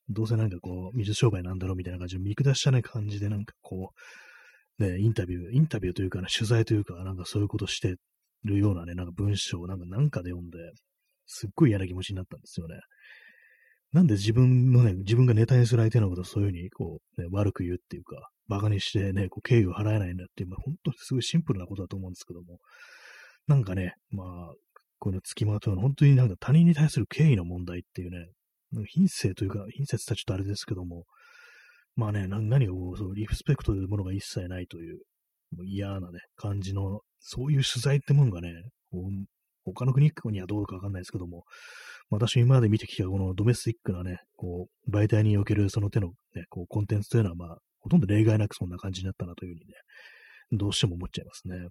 [0.09, 3.91] どうせなんかこう、水商売なんだろうみたいな感じで見下したね感じでなんかこ
[4.79, 7.97] う、ね、インタビュー、インタビューというか、ね、取材というか、なんかそういうことして
[8.45, 10.59] るようなね、なんか文章をなんかなんかで読んで、
[11.27, 12.77] すっごい嫌な気持ちになったんですよね。
[13.93, 22.59] なんで自分のね、自分がネタにする相手のことをそういうふうにこう、ね、悪く言うっていうか、馬鹿にしてね、こう敬意を払えないんだっていう、まあ本当にすごいシンプルなことだと思うんですけども、
[23.47, 24.55] なんかね、まあ、
[24.99, 28.29] この付きまとうの本当になんか他人に対する敬意の問題っていうね、
[28.87, 31.05] 品性というか、品質たちとあれですけども、
[31.97, 35.01] まあね、何をそうリスペクトというものが一切ないという、
[35.57, 38.49] もう嫌なね、感じの、そういう取材ってものがね、
[39.65, 41.45] 他の国にはどうかわかんないですけども、
[42.11, 49.75] 私今まで見てきたこのドメスティックなね、こう、媒体におけるその手のね、こう、コンテンツというのはまあ、ほとんど例外なくそんな感じになったなというふうにね、
[50.53, 51.69] どうしても思っちゃいますね。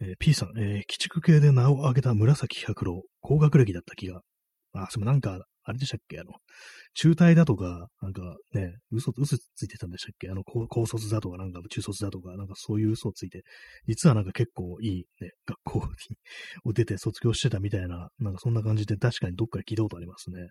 [0.00, 4.22] えー、P さん、えー、鬼畜系で名を挙げた紫百郎、高学歴だった気が。
[4.72, 6.18] あ、そのなんか、あれでしたっけ？
[6.18, 6.32] あの、
[6.94, 8.22] 中退だとか、なんか
[8.54, 10.30] ね、嘘、嘘ついてたんでしたっけ？
[10.30, 13.42] あの、高卒だとか、なんか中卒だとか、なんかそういう嘘ついて、
[13.86, 15.84] 実はなんか結構いいね、学校に
[16.64, 20.48] を出て卒業してたみたいな、なんかそんな感じで確かにどっかで聞いたことありますね。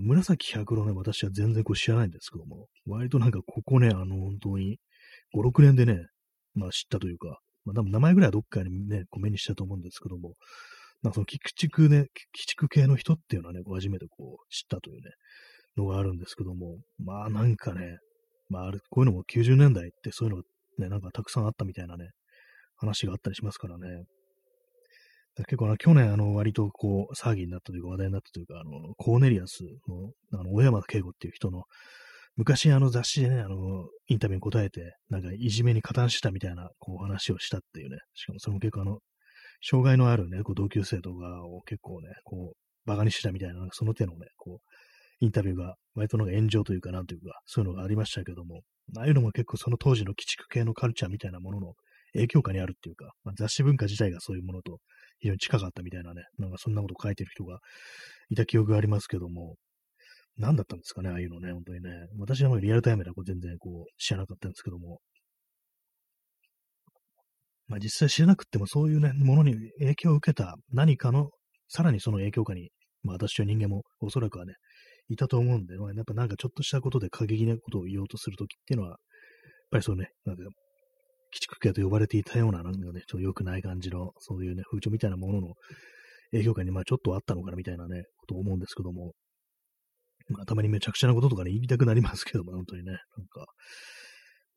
[0.00, 4.78] 紫百郎ね、私は全然こう知らないんですけども、割となんかここね、あの、本当に、
[5.34, 6.06] 5、6年でね、
[6.54, 10.34] まあ知ったというか、まあ多分名前ぐらいはどっかにね、こう目にしたと思うんですけども、
[11.02, 15.10] まあその菊池ね、菊池系の人っていうのはね、こう初めてこう知ったというね、
[15.76, 17.98] のがあるんですけども、まあなんかね、
[18.48, 22.10] まああれ、こういうのも90年代ってそういうのがね、なんかたくさんあったみたいなね、
[22.76, 24.04] 話があったりしますからね。
[25.44, 31.64] 結構な、去年、あの、割とこう、騒ぎになったというか、話題になったというか、あの、コーネリアスの、あの、小山田圭吾っていう人の、
[32.36, 38.98] 昔あの雑誌でね、あの、インタビューに答えて、なんかいじめに加担したみたいな、こう話をしたっていうね、しかもそれも結構あの、
[39.62, 48.60] 障害のあるね、こう同級生とかを結構ね、こう、馬鹿にしたみたいな、その手のね、こう、インタビューが、割となんか炎上というか、なんというか、そういうのがありましたけども、
[48.98, 51.72] ああいうのも結構その当時の鬼畜系のカルチャーみたいなものの
[52.12, 54.78] 影響下にあるっていうか、まあ、雑誌文化自体がそういうものと
[55.18, 57.58] 非常に近かったみたいなね、なんかそんなこと書いてる人が
[58.30, 59.56] いた記憶がありますけども、
[60.38, 61.90] 何だったんですかね、ああいうのね、本当にね。
[62.18, 65.00] 私はもうリアルタイムでは全然こう知らなかったんですけども、
[67.68, 71.30] まあ実際知らなくてもそういうね、ものに影響を受けた何かの、
[71.68, 72.70] さらにその影響下に、
[73.02, 74.54] まあ私は人間もおそらくはね、
[75.08, 78.98] いたと思うんで、まあ、やっぱなんかちょっとしたことで過激なことを言おうとするときっていうのは、やっ
[79.70, 80.42] ぱりそうね、なんか、
[81.36, 85.54] 鬼畜系と呼ばれていたような、なんかね、ちょっと良くない感じの、そういうね、風潮みたいなものの
[86.32, 89.12] 影響下に、まあちょっとあったのかなみたいなね、ことを思うんですけども、
[90.28, 93.46] まあたまにめちゃくちゃなこととかね、言いたくなりますけども、本当にね、なんか、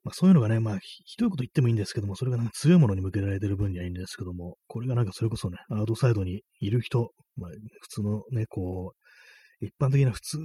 [0.02, 7.50] まあそういうのがね、まあひどいこと言ってもいいんですけども、それがなんか強いものに向けられてる分にはいいんですけども、これがなんかそれこそね、アウトサイドにいる人、まあ
[7.82, 9.00] 普通のね、こう、
[9.64, 10.38] 一般的な普通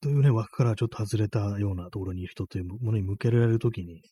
[0.00, 4.02] というね、枠からちょっと外れたようなところにいる人というものに向けられるときに、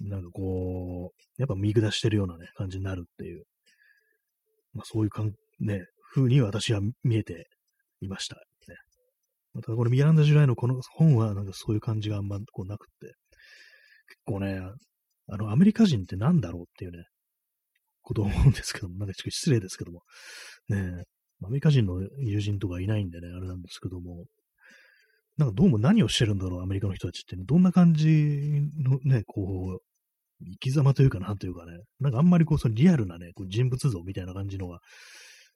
[0.00, 3.44] なんかこう、やっぱ見下してるようなね、感じになるっていう、
[4.72, 5.84] まあそういうかん、ね、
[6.14, 7.48] 風に私は見えて
[8.00, 8.36] いました。
[8.36, 8.76] ね。
[9.54, 13.14] またこれミランダ・ジュライのこの本はなんかそういう感じがあんまこうなくって、
[14.08, 14.60] 結構ね、
[15.28, 17.04] あの、アメリカ人ってなんだろうっていうね、
[18.02, 20.00] ことを思うんですけども、なんかちょっと失礼ですけども、
[20.68, 21.04] ね
[21.42, 24.26] アメリカ人の友人とかいないんでね、あれなんですけども、
[25.38, 27.36] なんかどうも何をしてるんだろう、アメリカの人たちって。
[27.36, 29.89] どんな感じのね、こう、
[30.44, 34.80] 生き様というかなんというかね、なんかあんまりこう、そのリアルなね、こう人物像みたいな感じのが、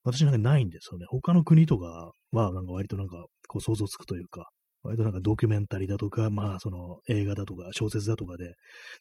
[0.02, 1.06] 私なんかないんですよね。
[1.08, 4.50] 他の国とかは、なんか割となんか、こう想像つくというか、
[4.82, 8.52] 割となんかドキュメンタリーだとか、まあその映画だとか小説だとかで、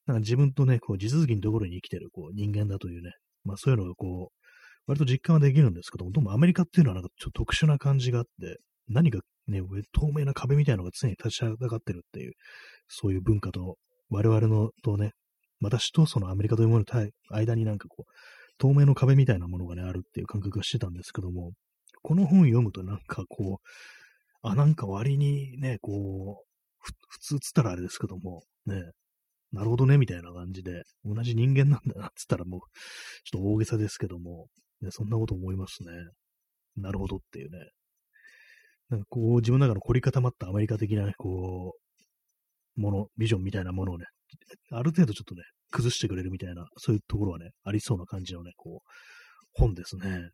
[0.07, 3.11] なんか自分とね、こう地続きのところに生きてるこう人間だというね、
[3.43, 4.43] まあそういうのがこう、
[4.87, 9.61] 割と実感はできるんですけども、どうもアメリカっていうのはなんかちょっと特殊な感じがあって、何かね、
[9.93, 12.33] 透明な壁みたいなのが常に立ち上がってるっていう、
[12.87, 13.77] そういう文化と、
[14.09, 15.11] 我々のとね、
[15.63, 18.11] 私とそのアメリカというものの間になんかこう、
[18.57, 21.51] 透明の壁みたいなものがね、あるっていう感覚がしてたんですけども、
[22.01, 23.67] この本読むとなんかこう、
[24.41, 26.45] あ、なんか割にね、こう、
[27.07, 28.75] 普通っつったらあれですけども、ね、
[29.53, 32.59] なるほどね、みたいな感じで、同じ人間なんだな、っつったらもう、
[33.23, 34.47] ちょっと大げさですけども、
[34.81, 35.91] ね、そんなこと思いますね。
[36.75, 37.59] なるほどっていうね。
[38.89, 41.73] なんかこう、自分の中の凝り固まったアメリカ的なね、こ
[42.77, 44.05] う、もの、ビジョンみたいなものをね、
[44.71, 48.89] ある程度ちょっとね、崩してくれるみたいな、そういうところはね、ありそうな感じのね、こう、
[49.53, 50.29] 本ですね。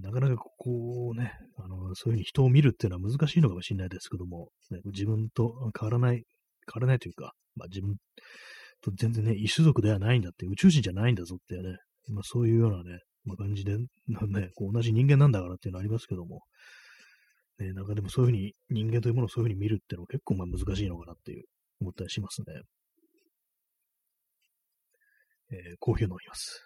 [0.00, 6.24] なかなかこうね、あの、そういうふうに人を見るっていうのは難しいのかもしれないですけども、ね、自分と変わらない、
[6.72, 7.96] 変わらないというか、まあ自分
[8.82, 11.76] と全然ね、異種族ではないんだって、宇宙人じゃないんだぞっていうね、
[12.08, 13.76] まあそういうようなね、まあ、感じで、
[14.08, 16.40] ね、こう同じ人間なんだからっていうのありますけども、
[17.58, 21.44] ね、なんかでもそういうふうに、人間というものをそういうふうに見るっていうのは結構まあ難しいのかなっていう
[21.82, 22.46] 思ったりしますね。
[25.50, 26.64] えー、コーヒーを飲みます。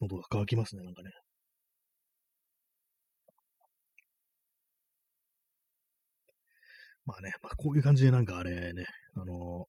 [0.00, 1.10] 喉が渇きますね、なんかね。
[7.04, 9.66] まあね、まあこういう感じでなんかあれね、あの、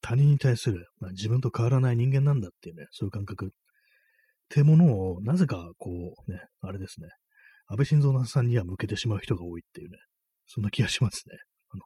[0.00, 3.48] 他人に対する、まあ、自分と変わらない人間なんだっていうね、そういう感覚っ
[4.48, 7.08] てものを、なぜかこうね、あれですね、
[7.66, 9.98] 安倍晋三さんには向けてしまう人が多いっていうね、
[10.46, 11.36] そんな気がしますね。
[11.70, 11.82] あの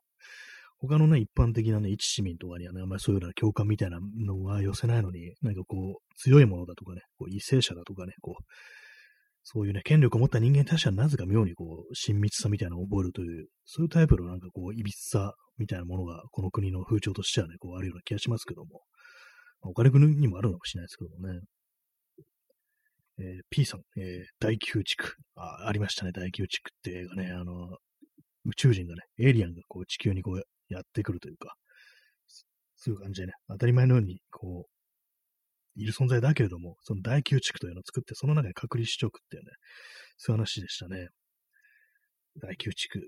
[0.79, 8.45] 他のね、一般的なね、一市民とかにはね、あんまりそういうような共感みたいなのは寄せないのに、なんかこう、強いものだとかね、こう為政者だとかね、こう、
[9.51, 18.83] そういうね、権力を持った人間に対してはなぜか妙にこう、親密さみたいなのを覚えるという、そういうタイプのなんかこう、いびつさみたいなものが、この国の風潮としてはね、こう、あるような気がしますけども、
[19.63, 21.41] まあ、他の国にもあるのかもしれないですけどもね。
[23.21, 25.15] えー、P さん、えー、大宮地区。
[25.37, 27.77] あ、ありましたね、大宮地区って映画ね、あの、
[28.45, 31.55] 宇宙人がね、エイリアンがこう地球にこうやってくるというか、
[32.77, 39.51] そういう感じでね、当たり前のように、こう、いる存在だけれども、その大宮地区というのを作って、その中に隔離しておくっていうね、
[40.17, 41.09] そういう話でしたね。
[42.41, 43.01] 大宮地区。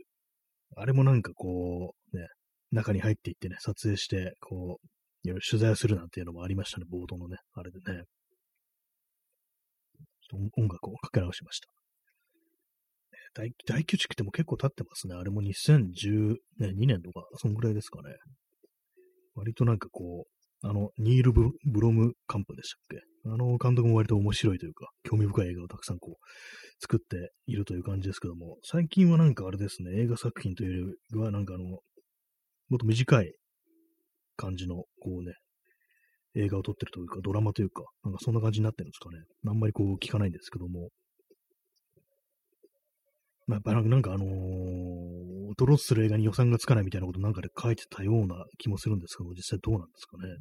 [0.77, 2.27] あれもなんかこう、ね、
[2.73, 4.87] 中に入っていってね、撮影して、こう、
[5.23, 8.05] いろいろ取材するなんていうのもありましたね、冒頭のね、あれでね。
[10.37, 11.69] 音楽をかけ直しました。
[13.35, 15.15] 大大宮地区っても結構経ってますね。
[15.15, 16.37] あれも2012
[16.87, 18.15] 年とか、そんぐらいですかね。
[19.35, 20.27] 割となんかこ
[20.63, 23.31] う、あの、ニールブ・ブロムカンプでしたっけ？
[23.31, 26.15] あの監督も割と面白いというか、興味深い映画をたくさんこう、
[26.81, 31.79] 作っているという感じですけども、最近はなんかあれですね、映画作品というよりは、なんかあの、も
[32.77, 33.33] っと短い
[34.37, 35.35] 感じの、こうね、
[36.37, 39.19] 映画を撮ってるというか、ドラマというか、なんかそんな感じになってるんですかね。
[39.49, 40.91] あんまりこう聞かないんですけども。
[43.47, 44.29] まあ、やっぱなんかあのー、
[45.57, 50.37] ドロッする映画に予算がつかないみたいなことなんかで書いてたような気もするんですけど、実際どうなんですかね。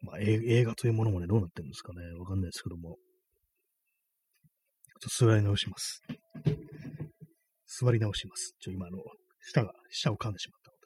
[0.00, 2.00] まあ、映画というものもね、どうなってるんですかね。
[2.18, 2.96] わかんないですけども。
[5.00, 6.02] ちょっと座り直します。
[7.66, 8.54] 座り直します。
[8.60, 8.98] ちょ、今、あの、
[9.40, 10.77] 舌が、舌を噛んでしまった。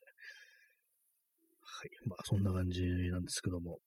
[1.85, 1.91] い。
[2.07, 3.79] まあ、そんな感じなんですけども。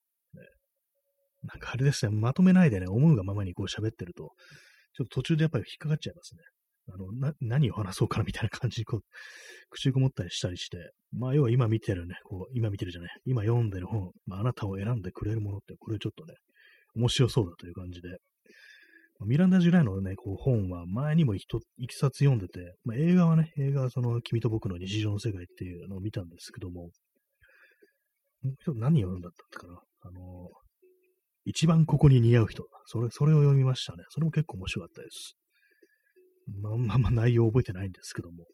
[1.45, 4.31] なんかあれですね、まとめないでね、思うがままにこう喋ってると、
[4.93, 6.41] ちょっと途中でやっぱり引っかかっちゃいますね。
[6.87, 9.01] あの、な、何を話そうかなみたいな感じにこう、
[9.69, 10.77] 口ごもったりしたりして、
[11.11, 16.33] まあ、要は今見てるね、こう、今見てるじゃない、今読んでる本、まあ、あなたを選んでくれるものって、これちょっとね、
[16.95, 18.17] 面白そうだという感じで、
[19.25, 21.45] ミランダ・ジュライのね、こう本は前にも一
[21.87, 26.89] き冊読んでて、まあ、映画はね、映画はその君と僕の日常の世界っていうのを見たんですけども、
[28.75, 30.49] 何を読んだったかなあの、
[31.45, 32.65] 一番ここに似合う人。
[32.85, 34.03] それ、それを読みましたね。
[34.09, 35.35] それも結構面白かったです。
[36.61, 38.39] まあまあまあ内容覚えてないんですけども。
[38.39, 38.47] やっ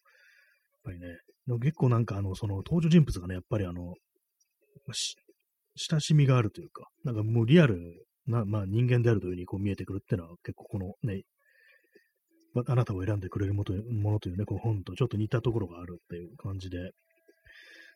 [0.84, 1.07] ぱりね、
[1.47, 3.93] でも結構なんかあの、その登場人物がね、やっぱりあの、
[5.76, 7.78] 親しみがあるというか、なんかもうリアル
[8.28, 11.24] な、まあ人間であるというふうにこう見えてくるっていうのは結構このね、
[12.68, 16.91] あなたを選んでくれるものというね、この本とちょっと似たところがあるっていう感じで、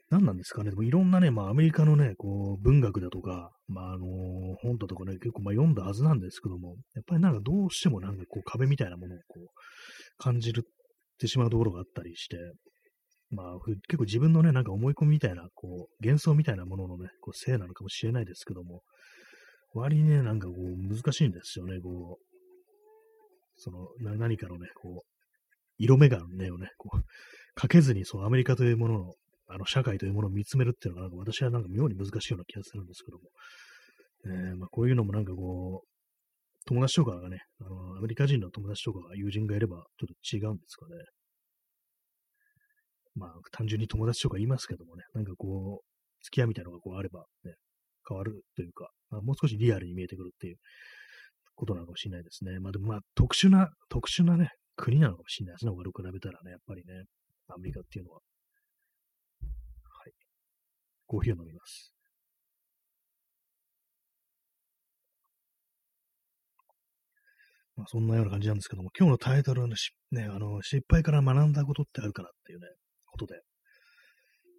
[0.10, 0.70] 何なんですかね。
[0.70, 4.06] でもいろんなね、まあアメリカのね、こう文学だとか、まああの
[4.62, 9.48] 本だとかね、結構まあ読んだはずなんですけども、やっぱりなんかどうしてもなんかこう壁みたいなものをこう
[10.18, 12.38] 感じるってしまうところがあったりして、
[13.32, 18.82] まあ結構自分のね、なんか思い込みみたいな、こう幻想みたいなもののね、こうせいなのかもしれないですけども、
[19.74, 22.26] 割にね、なんかこう難しいんですよね、こう、
[23.58, 25.16] その何かのね、こう、
[25.78, 27.04] 色眼鏡をね、こう、
[27.56, 29.14] かけずに、そう、アメリカというものの、
[29.48, 33.24] あの、社会というものを見つめるっていうのが、なんか私はなんか妙に難しいような気がするんですけども、
[34.26, 35.88] えー、まあ、こういうのもなんかこう、
[36.68, 40.96] 友達とかがね、あの、アメリカ人の友達とかが友人がいれば、ちょっと違うんですかね。
[43.14, 47.54] まあ、単純に友達とか言いますけどもね、なんかこう、付き合いみたいなのがこうあれば、ね、
[48.08, 50.58] 変わるというか、まあ、もう少しリアルに見えてくるっていう
[51.56, 52.60] ことなのかもしれないですね。
[52.60, 55.72] まあでもまあ、特殊な、特殊なね、国なのかもしれないですね。
[55.72, 57.04] 他と比べたらね、やっぱりね、
[57.48, 58.20] アメリカっていうのは。
[61.16, 61.94] コーヒーを飲みます。
[67.78, 69.76] まあ、そんなような感じなんですけども、今日のタイトルはね、
[70.12, 72.68] ねあの失敗から学んだことってあるかなっていうね、
[73.06, 73.42] ことで、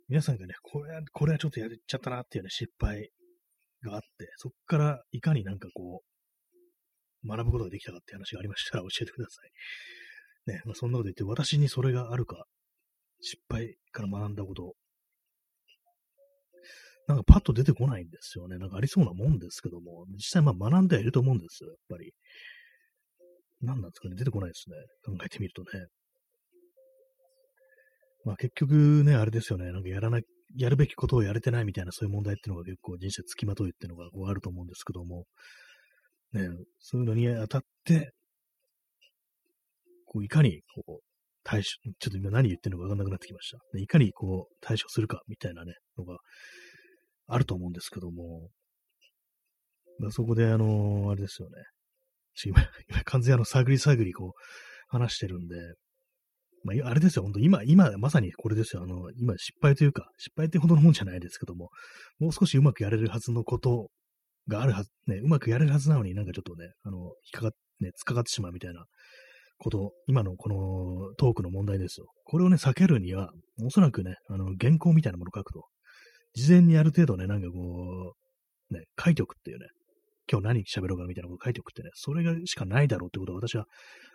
[0.09, 3.11] 皆さんがね、これは、これはちょっとやっちゃったなっていうね、失敗
[3.83, 6.03] があって、そこからいかになんかこ
[7.25, 9.43] う、学ぶことができたかって話がありましたら教えてくださ
[10.51, 10.53] い。
[10.53, 12.45] ね、まあ、そんなこと言って、私にそれがあるか、
[13.21, 14.75] 失敗から学んだこと、
[17.07, 18.59] なんかパッと出てこないんですよね。
[18.59, 22.13] なんかありそうなもんですけども、実際まあ学んではいると思うんですよ、やっぱり。
[23.61, 24.77] 何なんですかね、出てこないですね。
[25.05, 25.87] 考えてみるとね。
[28.25, 30.21] まあ結局ね、あれですよね、なんかやらな、
[30.57, 35.27] やるべきことをやれてないみたいなそういう問題っていうのが結構人生つきまといっていうのがこうあると思うんですけども、
[36.33, 36.49] ね、
[36.81, 38.13] そういうのに当たって、
[40.07, 41.01] こういかにこう
[41.45, 41.67] 対処、
[42.01, 43.79] ちょっと今何言ってるのかわかんなくなってきました。
[43.79, 46.19] いかにこう対処するかみたいなね、のが
[47.27, 48.49] あると思うんですけども、
[49.99, 51.57] まあ、そこであのー、あれですよね。
[52.45, 54.33] 今、今完全にあの探り探りこう
[54.89, 55.57] 話してるんで、
[56.65, 58.83] まあ、あれですよ、本当今、今、まさにこれですよ。
[58.83, 61.71] あの、今、失敗というか、失敗ってほどのもんじゃないですけども、
[62.19, 63.89] もう少しうまくやれるはずのこと
[64.49, 67.51] があるはず、ね、うまくやれるはずなのになんかちょっとね、あの、引っかかっ、
[67.81, 68.85] ね、突っかかってしまうみたいな
[69.59, 72.07] こと、今のこのトークの問題ですよ。
[72.25, 73.31] これをね、避けるには、
[73.65, 75.69] おそらくね、あの、原稿みたいなものを書くと。
[76.37, 78.15] 事前にある程度ね、なんかこ
[78.71, 79.67] う、ね、書いておくっていうね、
[80.31, 83.65] 今日何喋ろうかみたいなこと書いておくってね、それがしかないだろうってことは私は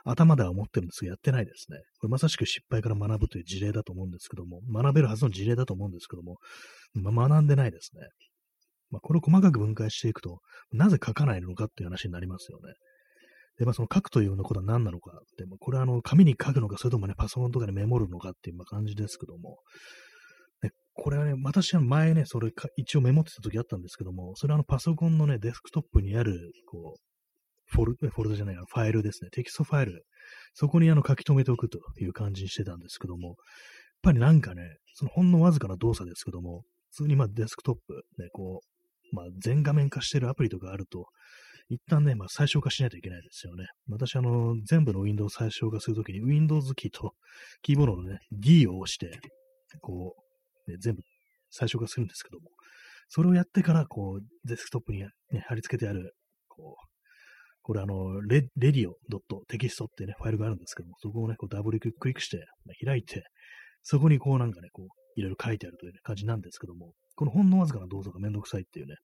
[0.06, 1.80] 頭では思ってるんですけど、やってないですね。
[2.00, 6.38] これまさしく失敗から学ぶという事例だと思うんですけども、学べるはずの事例だと思うんですけども、
[6.94, 8.02] ま、学んでないですね。
[8.92, 10.42] まあ、これを細かく分解していくと、
[10.72, 12.74] なぜ書かないのかっていう話になりますよね。
[13.58, 19.60] で、まあ、その書くというようなことは何なのかって、これはあの、紙に書くのか、それともね、パソコンとかでメモるのかっていう感じですけども、
[20.94, 27.02] これはね、私は前ね、それか、一応メモってた時あったんですけども、それはあのパソコンのね、デスクトップにある、こう、
[27.72, 30.06] フォル、フォルダじゃない、ファイルですね、テキストファイル、
[30.54, 33.36] そこにあの書き留めておくという感じにしてたんですけども、やっ
[34.04, 34.64] ぱりなんかね、
[34.94, 38.62] そのほんのわずかな動作ですけども、普通にまあデスクトップ、ね、こ
[39.12, 41.08] う、まあ全画面化してるアプリとかあると、
[41.70, 43.68] 一旦ね、まあ最小化しないといけないですよね。
[43.88, 47.14] 私、あの、全部の Windows 最小化するときに Windows キーと
[47.62, 49.20] キーボードのね、D を押して、
[49.80, 50.31] こう、
[50.68, 51.02] ね、全部
[51.50, 52.50] 最初化するんですけども、
[53.10, 55.10] それをやってから、こう、デスクトップに、ね、
[55.48, 56.16] 貼り付けてある、
[56.48, 56.92] こう、
[57.64, 58.96] これあの、レレディオ
[59.50, 63.24] .text っていうね、ファイルがあるんですけども、そこをね、こうダブルクリックしてま、開いて、
[63.84, 64.88] そこにこうなんかね、こう、
[65.20, 68.96] いろいろ書いてあるという、ね、感じなんですけども、このほんのわずかな動作がめんどくさいっていうね、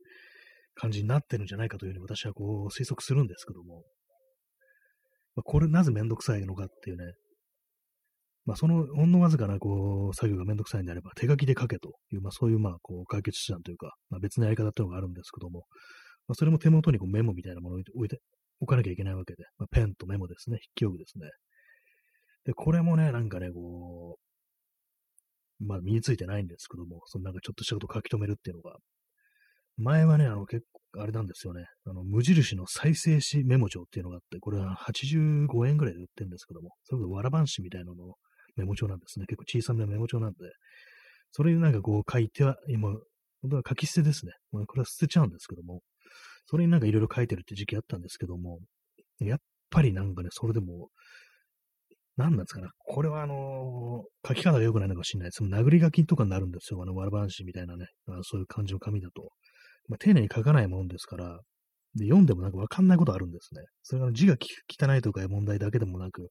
[0.74, 3.84] 感じになってるんじゃないかというふうに私はこう推測するんですけども、
[5.36, 7.14] まあ、これなぜめんどくさいのかっていうね、
[8.48, 15.66] まあ、そのほんのわずかなこう作業がめんどくさいんであれば、手書きで書けという、まあ、そういうまあこう解決手段というか、まあ、別のやり方っていうのがあるんですけども、
[16.30, 18.20] まあ、それも手元にこうメモみたいなものを置いて
[18.62, 21.30] 置かなきゃいけないわけで、まあ、ペンとメモですね、筆記用具ですね。
[22.46, 24.16] で、これもね、なんかね、こ
[25.60, 28.78] う、まあ身についてないんですけども、そのなんかちょっとしたこと書き留めるっていうのが、
[29.78, 38.16] 前はね、あの結構、あれなんですよね、あの無印の再生紙メモ帳っていうのがあって、これは85円ぐらいで売ってるんですけども、それこそわらばん紙みたいなのを
[38.58, 39.26] メモ帳なんですね。
[39.26, 40.38] 結構小さめのメモ帳なんで、
[41.32, 42.90] それになんかこう書いては、今、
[43.42, 44.34] 本当は書き捨てですね。
[44.52, 45.82] まこれは捨てちゃうんですけども、
[46.46, 48.60] それになんかいろいろ書いてるって時期あったんですけども、
[49.20, 49.40] やっ
[49.70, 50.90] ぱりなんかね、それでも、
[52.16, 52.68] 何なんですかね。
[52.80, 55.44] これはあのー、書き方が良くないのかもしれないです。
[55.44, 56.82] 殴り書きとかになるんですよ。
[56.82, 57.86] あの、わらばんしみたいなね。
[58.08, 59.30] あそういう感じの紙だと。
[59.88, 61.40] まあ、丁寧に書かないもんですから、
[61.98, 63.62] で、読んでもなんかわかんないことあるんですね。
[63.84, 64.36] それが字が
[64.70, 66.30] 汚いとかい問題だけでもなく、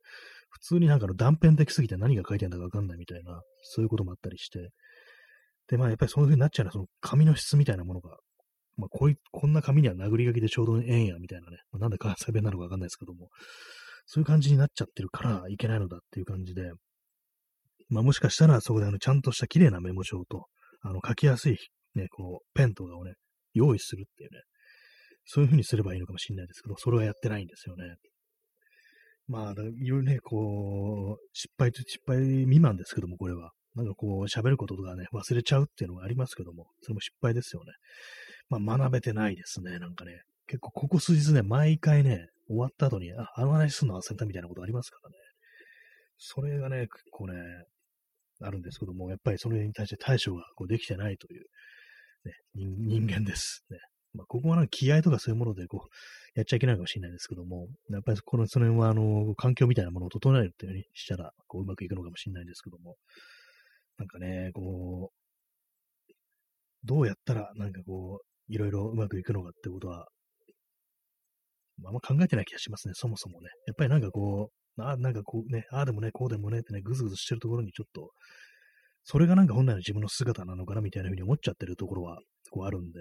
[0.51, 4.71] 普通になんかの断片的すぎて何が書いてんだかわかんないみたいな、そういうこともあったりして、
[5.69, 8.17] で、まあやっぱりそういう風になっちゃうのは、その紙の質みたいなものが、
[8.77, 11.59] まあこいこんな紙には殴り書きでちょうどええんや、みたいなね。
[11.73, 13.29] まあ、なんで関西弁なのかわかんないですけども、
[14.07, 16.71] そういう感じになっちゃってるからいけないのだっていう感じで、
[17.89, 20.47] まあもしかしたらそこであのちゃんとした綺麗なメモ帳と、
[20.83, 21.57] あの書きやすい
[21.97, 23.15] ね、こう、ペンとかをね、
[23.55, 24.41] 用意するっていうね、
[25.27, 27.97] そういう風にすればいいのかもしれないですけど、それはやってないんですよね。
[29.29, 33.51] まあ、いろいろね、こう、失敗と失敗未満ですけども、これは。
[33.75, 37.73] なんかこう、喋ることとかね、忘れちゃうっていうのがありますけども、それも失敗ですよね。
[38.49, 40.23] まあ、学べてないですね、なんかね。
[40.47, 45.17] 結構、ここ数日ね、毎回ね、終わった後に、あ、あの話するの忘れたみたいなことありますからね。
[46.19, 47.35] それがね、結構ね、
[48.41, 51.45] あるんですけども、やっぱりそれに対して対処がこうできてないという、
[52.25, 53.65] ね、人間です。
[53.71, 53.79] ね。
[54.17, 55.89] まあ、ここはなんか気合とかそういうものでこう、
[56.35, 62.97] やっちゃいけないかもしれないですけども、やっぱりこの、その辺は、あの、環境みたいなものを整えるっていうふうにしたら、こう、うまくいくのかもしれないですけども、
[63.99, 66.13] なんかね、こう、
[66.85, 70.07] どうやったら、なんかこう、いろいろうまくいくのかってことは、
[71.85, 73.49] あんま考えてない気がしますね、そもそもね。
[73.67, 78.11] やっぱりなんかこう、あなんかこうね、ああでもね、こうでもねってね、ぐずぐずしてるところにちょっと、
[79.05, 82.19] それがなんか本来の自分の姿なのかなみたいなふうに思っちゃってるところは、
[82.51, 83.01] こうあるんで、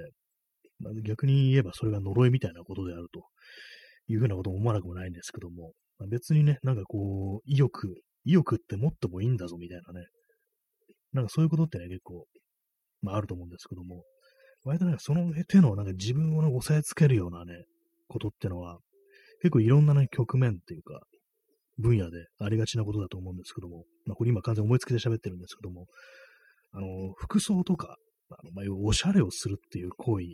[0.79, 3.21] まあ、逆に言えばそれが呪いみたいなことであると
[4.07, 7.95] いうふうなことも思わなくもないんですけども、まあ、別にね、なんかこう、意欲、
[8.25, 10.05] 意欲ってもっともいいんだぞみたいなね、
[11.13, 12.25] なんかそういうことってね、結構、
[13.01, 14.03] まああると思うんですけども、
[14.63, 17.65] 割とね、その手のなんか自分を、ね、押さえつけるようなね、
[18.07, 18.79] ことってのは、
[19.41, 20.99] 結構いろんなね、局面っていうか、
[21.77, 25.85] 分野でありがちなことだと思うんですけども、まあこれ今完全に思いつきで喋ってるんですけども、
[26.71, 27.97] あの、服装とか、
[28.29, 30.25] あのまあ、おしゃれをするっていう行為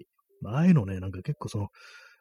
[0.42, 1.70] まあ、あいうのね、なんか結構その、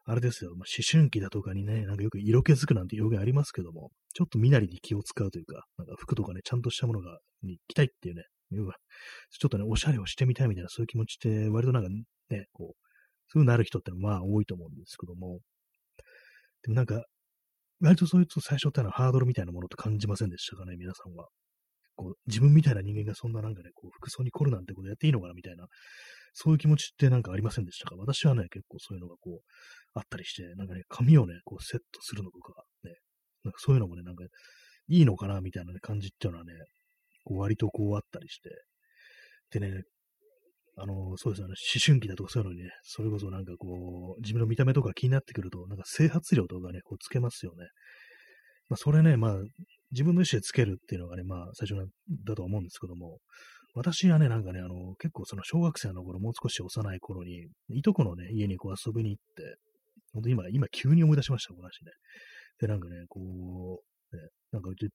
[0.07, 8.77] あれですよ、まあ、思春期だとかにね、なんかよく色気づくなんて表現ありますけども、ちょっと身なりに気を使うというか、なんか服とかね、ちゃんとしたものが、に着たいっていうね、いうか
[9.31, 12.77] ちょっとね、おしゃれをしてみたいみたいなそういう気持ちって、割となんかね、こう、
[13.29, 15.41] そういうなる人ってのはまあ多いと思うんですけども、
[16.63, 17.05] でもなんか、
[17.81, 21.29] 割とそういうと最初ってのはハードルみたいなものと感じませんでしたかね、皆さんは？
[21.97, 25.67] こう、自分みたいな人間がそんななんかね、こう、服装に凝るなんてことやっていいのかなみたいな、
[26.33, 27.97] そういう気持ちってなんかありませんでしたか？
[27.97, 29.45] 私はね、結構そういうのがこう、
[29.95, 32.95] あったりして、なんかね、髪をね、こうセットするのとか、ね、
[33.45, 34.25] なんかそういうのもね、なんか、
[34.89, 36.53] いいのかなみたいな、ね、感じっていうのはね、
[37.25, 38.51] こう割とこうあったりして、
[39.51, 39.83] でね、
[40.77, 47.67] あの、そうですね、思春期だとかそういうのにね、それこそなんかこう、自分の見た目とか気になってくると、なんか整髪料とかね、こうつけますよね。
[48.69, 49.35] まあ、それね、まあ、
[49.93, 51.89] 自分の意思でつけるっていうのがね、まあ、最初
[52.25, 53.19] だと思うんですけども、
[53.75, 59.57] 私はね、なんかね、あの、結構その小学生の頃、もう少し幼い頃に、いとこのね、家にこう遊びに行って、
[60.13, 61.93] ほんと今、今急に思い出しました、この話ね。
[62.61, 63.83] で、なんかね、こ
[64.13, 64.23] う、ね、
[64.53, 64.89] なんかうち、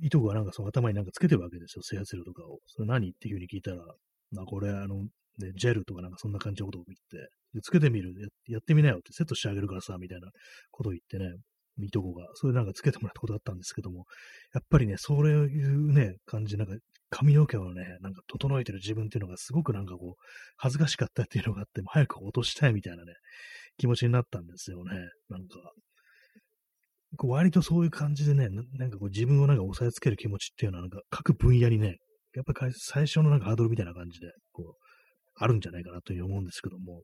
[0.00, 2.60] いとこがなんかその頭になんかつけてるわけですよ、整髪料とかを。
[2.66, 3.78] それ何っていうふうに聞いたら、
[4.30, 5.02] まあこれ、あの、
[5.38, 10.28] ね、ジェルとかなんかそんな感じのことを言って、つけてみるや、やってみなよってセットしてあげるからさ、みたいな
[10.70, 11.34] ことを言ってね、
[11.78, 14.06] いとこが、それなんかつけてもらったことあったんですけども、
[14.54, 16.74] やっぱりね、そういうね、感じ、なんか
[17.10, 20.22] 髪の毛をね、なんか整えてる自分っていうのがすごくなんかこう、
[20.56, 23.12] 恥ずかしかったっていうのがあって、早く落としたいみたいなね、
[23.78, 24.92] 気持ちになったんですよね。
[25.28, 25.72] なんか、
[27.16, 31.96] こう割とそういう感じでね、なんかこう自分をなんか押さえつける気持ちっていうのはなんか各分野にね、
[32.34, 34.82] やっぱり最初のなんかハードルみたいな感じで、こう、
[35.34, 37.02] あるんじゃないかなという思うんですけども、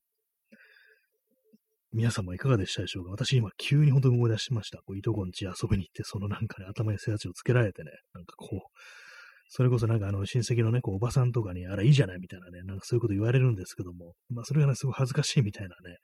[1.97, 3.11] 皆様いかがでしたでしょうか？
[3.13, 4.81] 私今急に本当に思い出しました。
[4.85, 8.61] こういとこんち遊びに行って、そのなんかね、頭に背圧をつけられてね、なんかこう、
[9.49, 15.97] それこそなんかあの親戚のね、こうおばさんとかに、あらいいじゃないみたいなね、なんかそういうこと言われるんですけども、まあそれがね、すごい恥ずかしいみたいなね、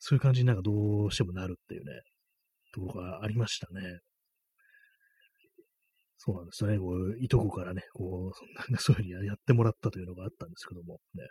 [0.00, 1.92] そういう感じになんかどうしてもなるっていうね、
[2.74, 4.00] ところがありましたね。
[6.18, 6.78] そうなんですよね。
[6.80, 11.22] こう、いとこからね、こう、なんかそういうふうにやってもらったというのがあったんですけども、ね。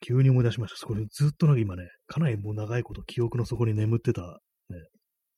[0.00, 0.86] 急に思い出しました。
[0.86, 4.22] これずっとなんか今ね、かなりもう長いこと記憶の底に眠ってた、
[4.70, 4.78] ね、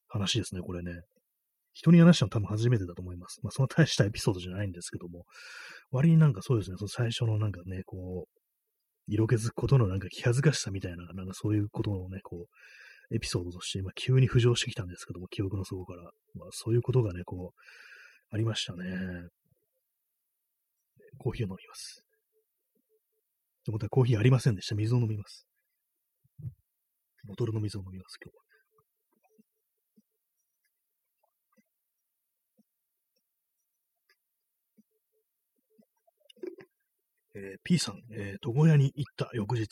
[0.07, 1.01] 話ですね、これね。
[1.73, 3.39] 人に話したの多分初めてだと思います。
[3.43, 5.23] まあ、その大したエピソードじゃないんですけども、
[5.91, 8.41] 割になんかそうですね、その最初のなんかね、こう、
[9.07, 12.47] 色気づくことのなんか気恥ずかしさみたいな、なんかそういうことのね、こ
[13.11, 16.03] う、エピソードとして今急に浮上してきたんですけども、記憶の底から。
[16.35, 17.59] まあ、そういうことがね、こう、
[18.33, 18.83] ありましたね。
[21.17, 22.03] コーヒーを飲みます。
[23.63, 24.75] と思ったらコーヒーありませんでした。
[24.75, 25.45] 水を飲みます。
[27.27, 28.41] ボトルの水を飲みます、今日は。
[37.33, 39.67] えー、P さん、えー、床屋に行った翌日。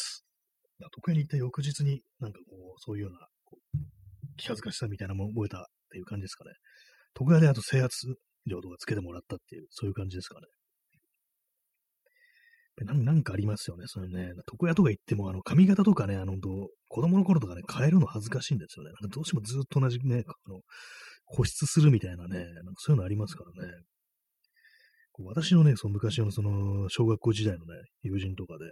[0.80, 3.78] 床屋に行った翌日になんかこう、そういうような、こう
[4.38, 6.52] 気恥ずかしさみたいなものを覚えたっていう感じですかね。
[7.20, 8.08] 床屋であと制圧
[8.46, 10.48] 料とかつけてもらったっていう、そういう感じですかね。
[12.86, 13.86] なんかありますよね。
[13.88, 16.34] それね、床屋とか行っても、あの、髪型とかね、あの、
[16.88, 18.92] 子供の頃とかね、変えるの恥ずかしいんですよね。
[19.02, 20.62] なんかどうしてもずっと同じね、あの、
[21.32, 23.74] 固執するみたいなね、なんかそういうのありますからね。
[25.26, 27.74] 私のね、その昔のその、小学校時代のね、
[28.04, 28.72] 友人とかで、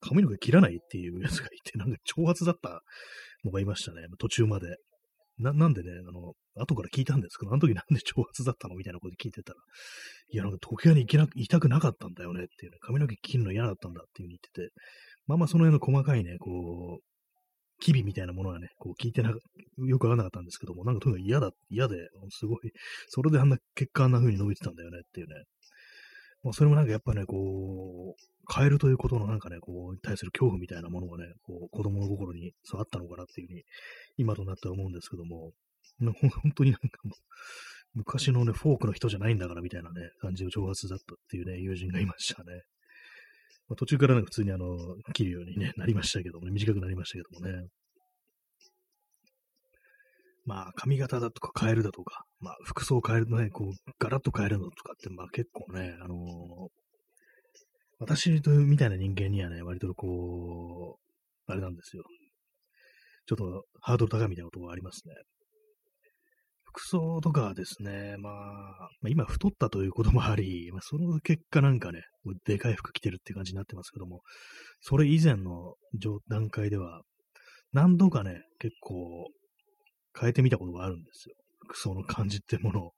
[0.00, 2.82] 髪の毛切らないっていうやつがいて、なんか挑発だった
[3.44, 4.76] のがいましたね、途中まで。
[5.38, 9.58] な、なんでね、あの、後から聞いたんですけど、あの時なんで挑発だったのみたいなこと聞いてたら、
[10.32, 14.74] いや、なんか時計に行けな、いたくなかったんだよねっていうね、髪の毛切るの嫌だったんだっていう風に言ってて、
[15.26, 17.02] まあまあその辺の細かいね、こう、
[17.78, 21.96] 機微みたいなものはね、こう聞いてな、よくわからなかったんですけども、なんかとにかく嫌だ、嫌で、
[22.30, 22.58] すごい、
[23.08, 25.34] それであんな結果あんな風に伸びてたんだよねっていうね。
[26.42, 33.64] まあそれもなんかやっぱね、こう、変えるということのなんかね、こう、対する恐怖みたいなものがね、こう、子供の心にそうあったのかなっていうふうに、
[34.16, 35.52] 今となっては思うんですけども、
[35.98, 37.18] 本当になんかもう、
[37.94, 42.62] 昔のね、フォークの人じゃないんだからみたいなね、感じの挑発だったっていうね、友人がいましたね。
[43.68, 44.76] まあ、途中からなんか普通にあの、
[45.12, 47.68] 切るように、ね、なりましたけどもね、短くなりましたけどもね。
[50.46, 56.18] まあ、髪型だとか変えるだとか、まあ、服装変えるのね、こう、ガラッと変えるのとかって、まあ結構ね、あのー、
[57.98, 60.98] 私とみたいな人間にはね、割とこ
[61.48, 62.04] う、あれなんですよ。
[63.26, 65.14] ちょっとハードル高いみたいなことがありますね。
[66.62, 72.02] 服装とかですね、まあ、まあ、今太ったということもあり、まあ、その結果なんかね、
[72.44, 74.20] でかい服着てるって感じになってますけども、
[74.80, 75.74] それ以前の
[76.28, 77.00] 段階では、
[77.72, 79.26] 何度かね、結構
[80.18, 81.34] 変えてみたことがあるんですよ。
[81.64, 82.92] 服装の感じってものを。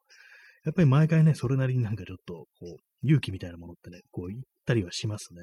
[0.64, 5.42] やっぱり毎回ね、それなりになんかちょっと、こう、勇気みたいなものってね、こう言ったりはしますね。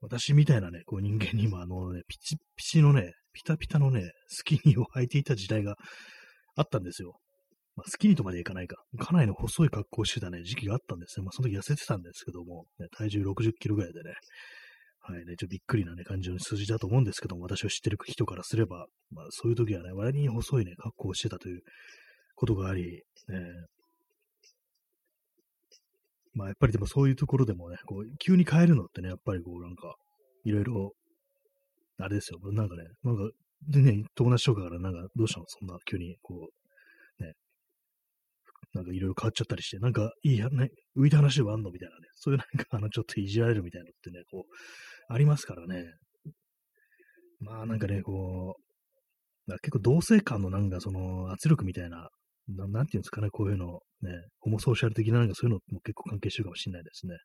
[0.00, 5.76] 私みたいなね、こう人間にもあのね、ピチピチのね、ピタピタのね、スキニーを履いていた時代が
[6.56, 7.18] あったんですよ。
[7.76, 8.76] まあ、スキニーとまでいかないか。
[8.98, 11.24] かなりの細い格好をしてたね、時期があったんですね。
[11.24, 14.12] まあ、その時痩せてたんですけども、ね、体重60キロぐらいでね、
[15.02, 21.62] はいね、ちょっとびっくりなね、感じの数字だと思うんですけども、私を知ってる人からすれば、まあ、そういう時はね、割に細いね、格好をしてたという
[22.36, 23.38] ことがあり、ね、
[26.34, 29.96] まあ、やっぱりでもそういうところでもね、こう、急に変えるのってね、やっぱりこう、なんか、
[30.44, 30.92] いろいろ
[31.98, 32.38] あれですよ。
[32.52, 33.30] なんかね、なんか、
[33.68, 35.44] でね、友達とかからなんか、どうしたの？
[35.48, 36.48] そんな急に、こ
[37.20, 37.34] う、ね、
[38.74, 45.84] なんかいろいろ変わっちゃったりして、なんかいいや、ね、浮いた話はあんのみたいなね、そういうなんか、あの、ちょっといじられるみたいなのってね、こう、ありますからね。
[47.40, 48.56] まあなんかね、こ
[49.48, 52.08] う、結構同性間のなんかその圧力みたいな、
[52.48, 54.10] ななんていうんですかね、こういうの、ね、
[54.40, 57.16] ホモソーシャル的ななんかそういうのも結構関係してるかもしれないですね。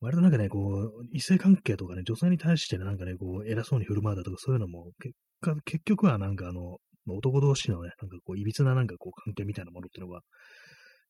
[0.00, 10.20] 割となんかね、こう、異性関係とかね、女性に対して、なんかね、こう、偉そうに振る舞うだとか、そういうのも、結果、結局はなんかあの、男同士のね、なんかこう、いびつななんかこう、関係みたいなものっていうのが、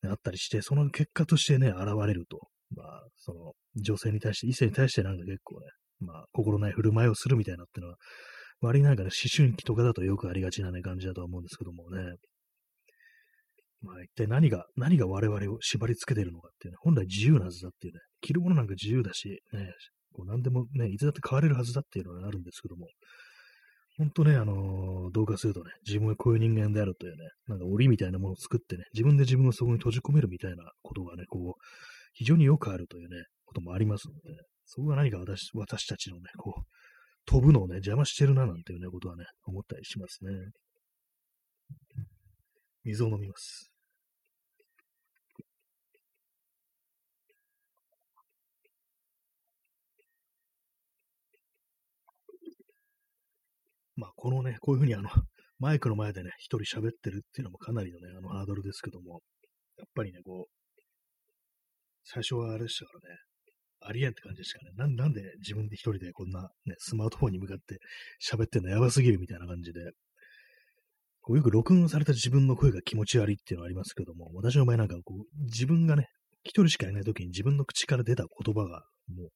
[0.02, 2.48] ね、あったりして、その結果としてね、現れると。
[2.74, 5.66] まあ、その、女性に対して、異性に対してなんか結構ね、
[6.00, 7.98] まあ、心ない振る舞いをするみたいなっていうのは、
[8.60, 12.16] 割になんかね、思春期とかだとよくありがちなね、感じだとは思うんですけどもね。
[13.82, 19.72] まあ一体何が、何が我々を縛り付けてるのかっていうね、本来自由なはずだっていうね、着るものなんか自由だし、ね、
[20.14, 22.86] こう何でもね、いつだって変われるはずだっていうのがあるんですけども、
[23.96, 31.60] 本当ね、あのー、どうかするとね、自分はこういう人間であるというね、なんか檻みたいなものを作ってね、自分で自分をそこに閉じ込めるみたいなことがね、こう、
[32.12, 34.36] 非常によくあるというね、こともありますので、
[34.66, 36.62] そこが何か私私たちのね、こう、
[37.26, 40.30] 飛ぶのをね、邪魔してるななんていうね、ことはね、思ったりしますね。
[42.84, 43.73] 水を飲みます。
[53.96, 55.08] まあ、このね、こういうふうにあの、
[55.58, 59.20] マイクの前でね、一人喋ってるっていうのもかなりのね、あのハードルですけども、
[59.78, 60.80] やっぱりね、こう、
[62.04, 63.16] 最初はあれでしたからね、
[63.86, 64.72] ありえんって感じでしたね。
[64.76, 67.78] ななんで自分で一人でこんなね、スマートフォンに向かって
[68.22, 69.80] 喋ってんのやばすぎるみたいな感じで、
[71.20, 76.08] こうよく録音された自分の声が気持ち悪いっていうのはありますけども、私の場合なんかこう、自分がね、
[76.42, 78.84] 一人しかいない時に自分の口から出た言葉が、
[79.14, 79.28] もう、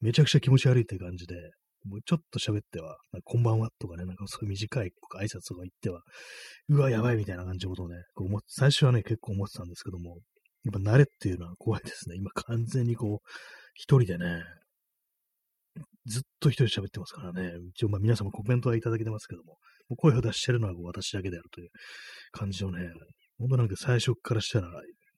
[0.00, 1.34] めちゃくちゃ気持ち悪いって感じで、
[1.88, 6.02] もうちょっと喋っては、こんばんはとかね、なんかそういう短い挨拶とか言っては、
[6.68, 10.18] うわ、やばいみたいな感じのことをね、こう最初はね、結構思ってたんですけども、
[10.64, 12.16] やっぱ慣れっていうのは怖いですね。
[12.16, 13.28] 今完全にこう、
[13.74, 14.42] 一人でね、
[16.06, 17.52] ずっと一人喋ってますからね。
[17.74, 19.58] 一応まあ皆様コメントはいただけてますけども、
[19.88, 21.68] もう声を出してるのは私だけであるという
[22.32, 22.90] 感じのね、
[23.38, 24.68] 本当なんか最初からしたら、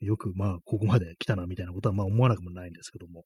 [0.01, 3.25] よくまあここまで来たなみたいなことはまあ思わなくもないんですけども、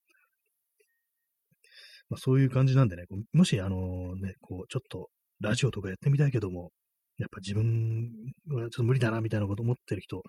[2.08, 5.08] まあ、そういう感じなんでね、もし、あのね、こう、ちょっと、
[5.40, 6.70] ラジオとかやってみたいけども、
[7.18, 8.10] やっぱ自分
[8.48, 10.22] はちょっと無理だな、みたいなこと思ってる人、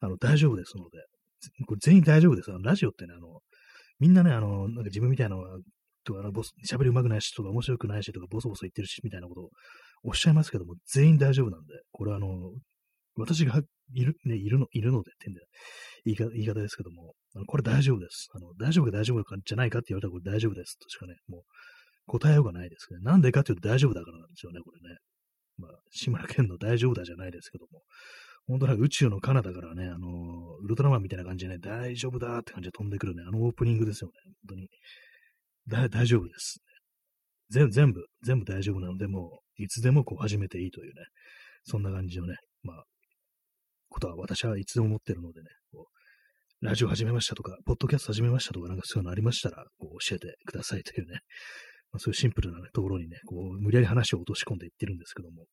[0.00, 0.98] あの、大丈夫ですので、
[1.66, 2.50] これ全員大丈夫です。
[2.50, 3.40] あのラジオってね、あの、
[3.98, 5.58] みんなね、あの、なんか自分みたいなのは、
[6.04, 6.20] とか、
[6.68, 9.50] 喋り上手くないしとか、面白くないしとか、ボソボソ言ってるし、みたいなことを
[10.04, 12.52] おっしゃいますけども、全員大丈夫なんで、これあの、
[13.16, 13.60] 私が
[13.94, 15.40] いる、ね、いるの、いるのでってんで、
[16.04, 18.28] 言い方言い方ですけども、あのこれ大丈夫です。
[18.34, 21.42] あの、大丈夫か大丈夫かじゃないかって言われたらこれ大丈夫ですとしかね、もう
[22.06, 23.00] 答えようがないですね。
[23.02, 24.96] なんでかっていうと大丈夫だからなんですよね、これね。
[25.58, 27.82] まあ、志村けんの大丈夫だじゃないですけども、
[28.46, 30.08] 本当なんか宇宙の彼方からね、あの
[30.62, 34.68] ウルトラマンみたいな感じでね、大丈夫だって感じで飛んでくるね、あのオープニングですよね、本当に。
[35.90, 36.60] 大丈夫です。
[37.50, 41.02] 全全部、全部大丈夫なので、もう、いつでもこう始めていいというね、
[41.64, 42.84] そんな感じのね、まあ、
[43.96, 45.88] ことは私はいつでも思ってるのでね、こ
[46.62, 51.20] うラジオ始めましたとか、ポッドキャスト始めましたとか、なんかそういうのありましたら、こう教えてくださいというね、
[51.92, 55.46] まあ、そういうシンプルな、ね、ところにね、こう、無理やり話を落とし込んでいってるんですけども、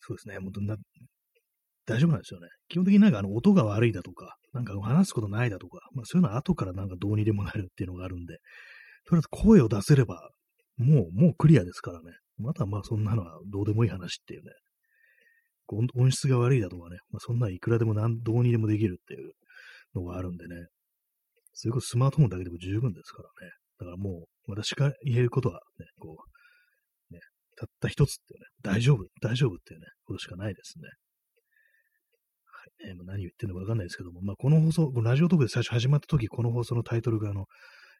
[0.00, 0.76] そうですね、もうな、
[1.84, 2.46] 大丈夫なんですよね。
[2.68, 8.38] 基本的になんかあの音が悪いだとか、なんか話すことないだとか、まあそういうのは後からなんかどうにでもなるっていうのがあるんで、
[9.06, 10.30] とりあえず声を出せれば、
[10.76, 12.12] もう、もうクリアですからね。
[12.36, 14.52] またまあそんなのはどうでもいい話っていうね。
[15.76, 19.32] 音質が悪いだとかね、まあ、そんなんいくらでも何、どうにでもできるっていう
[19.94, 20.66] のがあるんでね。
[21.52, 23.52] それこそスマートフォンだけでも十分ですからね。
[23.78, 26.16] だからもう、私が言えることはね、こ
[27.10, 27.20] う、ね、
[27.56, 30.88] たった一つっていうね、大丈夫、大丈夫っていうね、ことしかないですね。
[32.44, 37.46] はい、ね、まあ、何言ってるのかわかんないですけども、まあ、この放送、このラジオトークで最初始まった時、この放送のタイトルが、あの、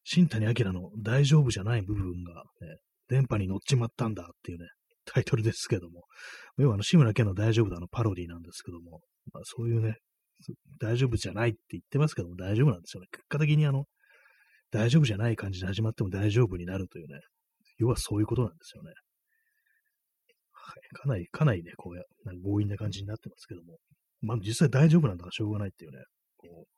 [0.04, 2.76] 新谷明の大丈夫じゃない部分が、ね、
[3.08, 4.66] 電波に乗っちまったんだっていうね、
[5.12, 6.04] タイトルですけども、
[6.58, 9.00] 要はあの、志村けんの大丈夫だのパロディなんですけども、
[9.32, 9.96] まあ、そういうね、
[10.80, 13.08] 大丈夫じゃないって言ってますけども、大丈夫なんですよね。
[13.10, 13.84] 結果的にあの、
[14.70, 17.20] 大丈夫じゃない感じで始まっても大丈夫になるというね、
[17.78, 18.92] 要はそういうことなんですよね。
[20.52, 23.78] はい、かなり、かなりね、こうや、なんか強引な感じになってますけども、
[24.20, 25.98] まあ実際大丈夫なんだからしょうがないっていうね、
[26.36, 26.68] こう、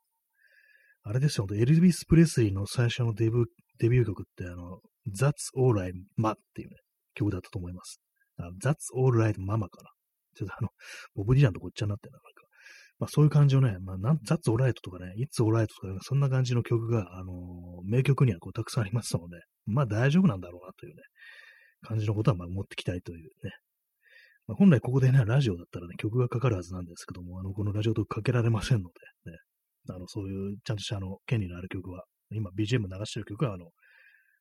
[1.02, 3.44] あれですよ、エルビス・プレスリーの最初のデビュー
[3.78, 5.92] デビュー曲って、あの、That's All I'm
[6.30, 6.76] っていうね、
[7.14, 8.00] 曲だったと思います。
[8.62, 9.90] That's Alright Mama かな。
[10.34, 10.68] ちょっとあの、
[11.14, 12.42] ボブ・ディランとごっちゃになってるな、なんか。
[12.98, 21.02] まあそういう感じのね、まあ、なん That's Alright とかね、It's Alright とか、そんな感じの曲が、あのー、名曲にはこうたくさんありますので、まあ大丈夫なんだろうなというね、
[21.82, 23.52] 感じのことはまあ持ってきたいというね。
[24.46, 28.90] まあ、本来ここでね、ラジオだったらね、曲がかかるはずなんですけども、あの、このラジオとかけられませんの
[29.24, 29.38] で、ね、
[29.88, 33.70] あの、そういうちゃんとしたあの、権利のある曲は、今 BGM 流してる曲は、あの、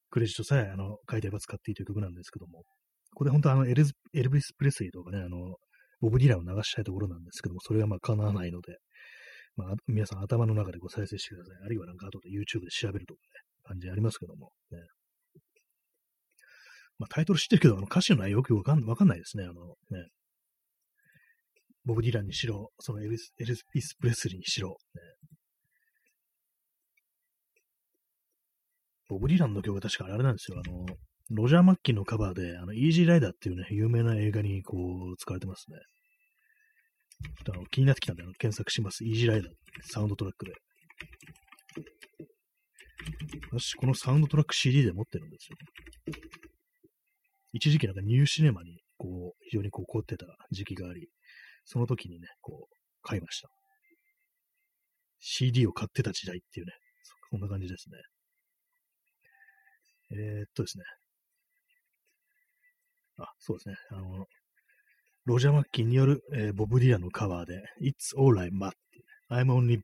[0.10, 2.64] クレジットさえ、あの、書いてれば使っていいという曲なんですけども、
[3.12, 5.56] ここで本当あのエル、エルビス・プレスリーとかね、あの、
[6.02, 8.78] ボブ・ディランを流したいところなんですけども、それがまあ叶わないので、
[9.56, 11.66] まあ、皆さん頭の中でご再生してください。
[11.66, 13.28] あるいはなんか後で YouTube で調べるとかね、
[13.64, 14.80] 感じありますけども、ね。
[16.98, 19.44] まあ、タイトル知ってるけど、あの歌詞の内容よくわかんわかんないですね。
[19.44, 19.54] あの
[19.90, 20.08] ね。
[21.86, 25.02] ボブ・ディランにしろ、そのエルビス・プレスリーにしろ、ね。
[29.08, 30.62] ボブ・ディランの曲は確かあれなんですよ。
[30.64, 30.86] あの、
[31.32, 34.78] ロジャー・マッギンのカバーで、あの、イージー・ライダーっていうね、有名な映画にこ
[35.14, 35.78] う、使われてますね。
[37.22, 39.06] ちょっとあの気になってきたんで、検索します。
[39.06, 39.52] イージー・ライダー、
[39.84, 40.54] サウンドトラックで。
[43.52, 45.58] 私、このサウンドトラック CD で持ってるんですよ。
[47.54, 51.10] 一時期なんかニューシネマに、こう、非常にこう凝ってた時期があり、
[51.66, 53.50] その時にね、こう、買いました。
[55.20, 56.74] CD を買ってた時代っていうね、
[57.32, 57.98] そんな感じですね。
[60.12, 60.84] えー、っとですね。
[63.20, 63.76] あ、そうですね。
[63.92, 64.26] あの、
[65.26, 68.72] ロジャー・マッギンによる、えー、ボブ・ディランのカバーで、It's Alright, Ma
[69.32, 69.84] I'm Only Bleeding っ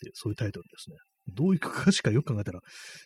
[0.00, 0.96] ていう、そういうタイトルですね。
[1.28, 2.60] どういう歌詞かよく考えたら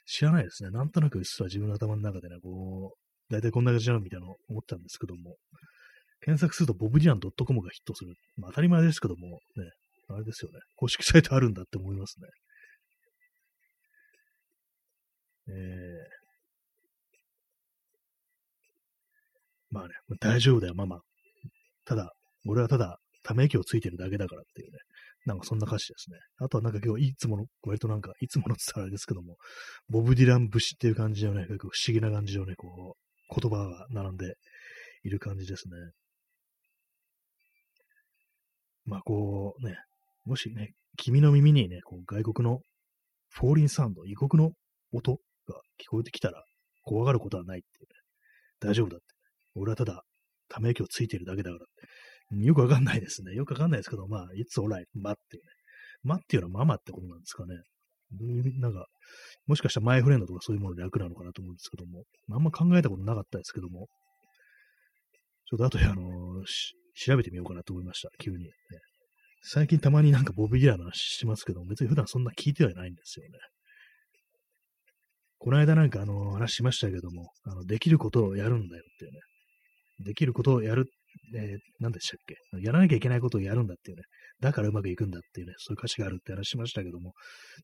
[0.06, 0.70] 知らないですね。
[0.70, 5.36] なんとなく実は自分の頭の中でね、こう、大体こんな感じなのみたいなのを思ったんですけども、
[6.20, 8.14] 検索するとボブディアン .com がヒットする。
[8.36, 9.38] まあ当たり前ですけども、ね、
[10.08, 10.58] あれですよね。
[10.76, 12.28] 公式サイトあるんだって思いますね。
[15.48, 15.54] えー、
[19.76, 21.00] まあね、大丈夫だよ、ママ。
[21.84, 22.14] ただ、
[22.46, 24.78] 俺はただ、ため息をついてるだけだからっていうね。
[25.26, 26.16] なんかそんな歌詞ですね。
[26.38, 29.36] あとはなんか今日いつもの、割となんか、いつものって言ったらあれですけども、
[29.90, 34.36] ボブ・ディラン節っていう感じのね、結構不思議な感じのね、こう、言葉が並んで
[35.02, 35.74] いる感じですね。
[38.86, 39.76] まあこうね、
[40.24, 42.60] もしね、君の耳にね、こう外国の
[43.30, 44.52] フォーリンサウンド、異国の
[44.92, 45.18] 音
[45.48, 46.44] が聞こえてきたら
[46.84, 49.15] 怖がることはないっていうね、大丈夫だって
[49.56, 50.02] 俺はただ、
[50.48, 52.38] ため息をついてるだけだから。
[52.38, 53.34] よくわかんないですね。
[53.34, 55.50] よくわかんないですけど、まあ、it's alright, まっていうね。
[56.02, 57.54] まっていうのはママってことなんですかね。
[58.60, 58.86] なんか、
[59.46, 63.88] もしかしたらマイフレンドとかそういうもので楽なのかなと思うんですけども、あんま考えたことなかったですけども、
[65.48, 66.44] ちょっと後であのー、
[66.94, 68.10] 調べてみようかなと思いました。
[68.18, 68.50] 急に、ね。
[69.42, 73.38] 最近たまになんかボブ・ギラの話しますけども、別に普段そんな聞いてはないんですよね。
[75.38, 79.20] この間なんかあの話しましたけども、あのできることをやるんだよっていうね。
[80.04, 80.86] できることをやる、
[81.34, 82.36] えー、何でしたっけ？
[82.60, 84.02] やらなきゃいけないことをやるんだっていうね。
[84.40, 87.14] だからうまくいくんだっていうね、そういう歌詞があるって話しましたけども、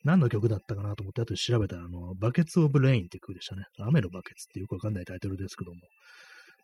[0.04, 3.64] 何の曲だったかなと思って後で調べたら、あの、バケツ・オブ・レインって曲でしたね。
[3.78, 5.76] 雨のバケツってよくわかんないタイトルですけども、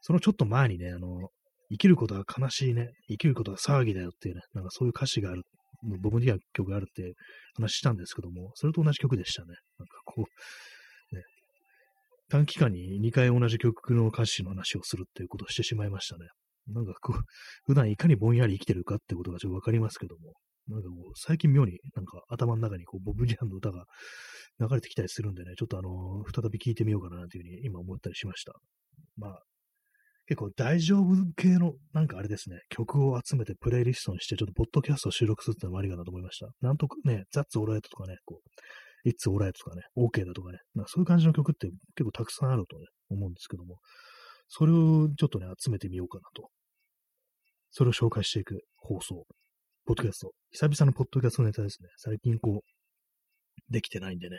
[0.01, 1.29] そのちょっと前にね、あの、
[1.71, 5.43] 生きることは悲しいね、生きることは騒ぎだよっていうね、なんかそういう歌詞がある、
[6.01, 7.13] ボブ・ディア曲があるって
[7.55, 9.49] 話したんですけども、それと同じ曲でしたね。
[9.79, 10.25] なんかこう、
[12.31, 16.27] 短期間に2回同じ曲の歌詞の話をするっていうことをしてしまいましたね。
[16.69, 17.21] なんかこう、
[17.65, 20.35] 普段いかにぼんやり生きてるかってことがちょっとわかりますけども、
[20.69, 23.85] なんかこう、最近妙になんか頭の中にこうボブ・ディアンの歌が
[24.61, 28.53] 流れてきたりするんでね、ちょっとあの、再び聴いてみようかなというふうに今思ったりしました。
[29.17, 29.43] まあ、
[30.27, 36.51] 結構大丈夫系の、なんかあれですね、曲を集めてプレイリストにして、ちょっとポッドキャストを収録するってのもありかなと思いました。
[36.61, 38.51] なんとかね、ザッツオーライトとかね、こう、
[39.09, 43.79] It's Alright とかね、OK だとかね、なんかそういう感じの曲って結構たくさんあるとね、思うんですけども、
[44.49, 46.49] それをちょっとね、集めてみようかなと。
[47.71, 49.27] それを紹介していく放送。
[49.85, 50.33] ポッドキャスト。
[50.51, 51.89] 久々のポッドキャストネタですね。
[51.97, 54.39] 最近こう、できてないんでね。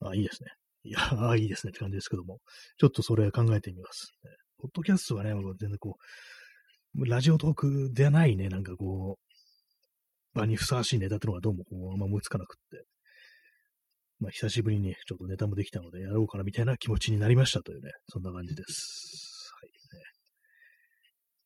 [0.00, 0.50] あ、いいですね。
[0.84, 2.38] いや、あ、いいですねって感じですけども、
[2.78, 4.12] ちょっとそれ考えてみます。
[4.58, 5.96] ポッドキャストはね、全然こ
[6.94, 12.84] う、ラジオトークではないね、なんかこう、場にふさわしいネタってのがどうもこう、あんま思いつかなくって。
[14.24, 19.52] まあ、久しぶりにちょっとネタもできたので、やろうかなみたいな気持ちになりましたというね、そんな感じです。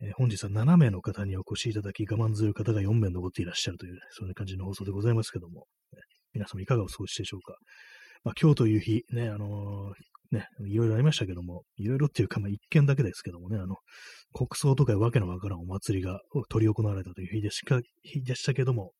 [0.01, 5.99] はいえー、本日は7名の方にお越しいただき、我慢強い方が4名残っていらっしゃるという、ね、そんな感じの放送でございますけども、ね、
[6.35, 7.57] 皆様いかがお過ごしでしょうか。
[8.23, 13.75] まあ、今日という日、ね、あのー、ね、いろいろありましたけども、いろいろっていうか、まあ、一件だけですけどもね、あの、
[14.33, 16.21] 国葬とかわけのわからんお祭りが
[16.53, 18.93] 執り行われたという日でしか、日でしたけども、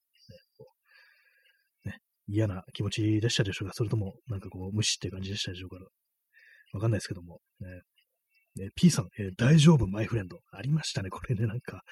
[2.29, 5.77] 嫌な気持ちでしたでしょうか、それとも、なんかこう、無視って感じでしたでしょうか、
[6.75, 7.41] わかんないですけども、
[8.57, 10.41] ね、P さん、えー、大丈夫、マイフレンド。
[10.53, 11.83] ありましたね、これね、なんか、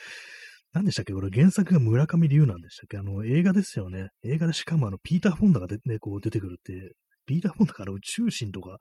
[0.72, 1.14] 何でしたっけ？
[1.14, 2.99] これ原作が村上龍なんでしたっけ？
[2.99, 4.09] あの、映画ですよね。
[4.22, 6.93] 映画でしかもあの、ピーター・フォンダがで、ね、こう出てくるって
[7.24, 8.76] ピーター・フォンだから宇宙人とか、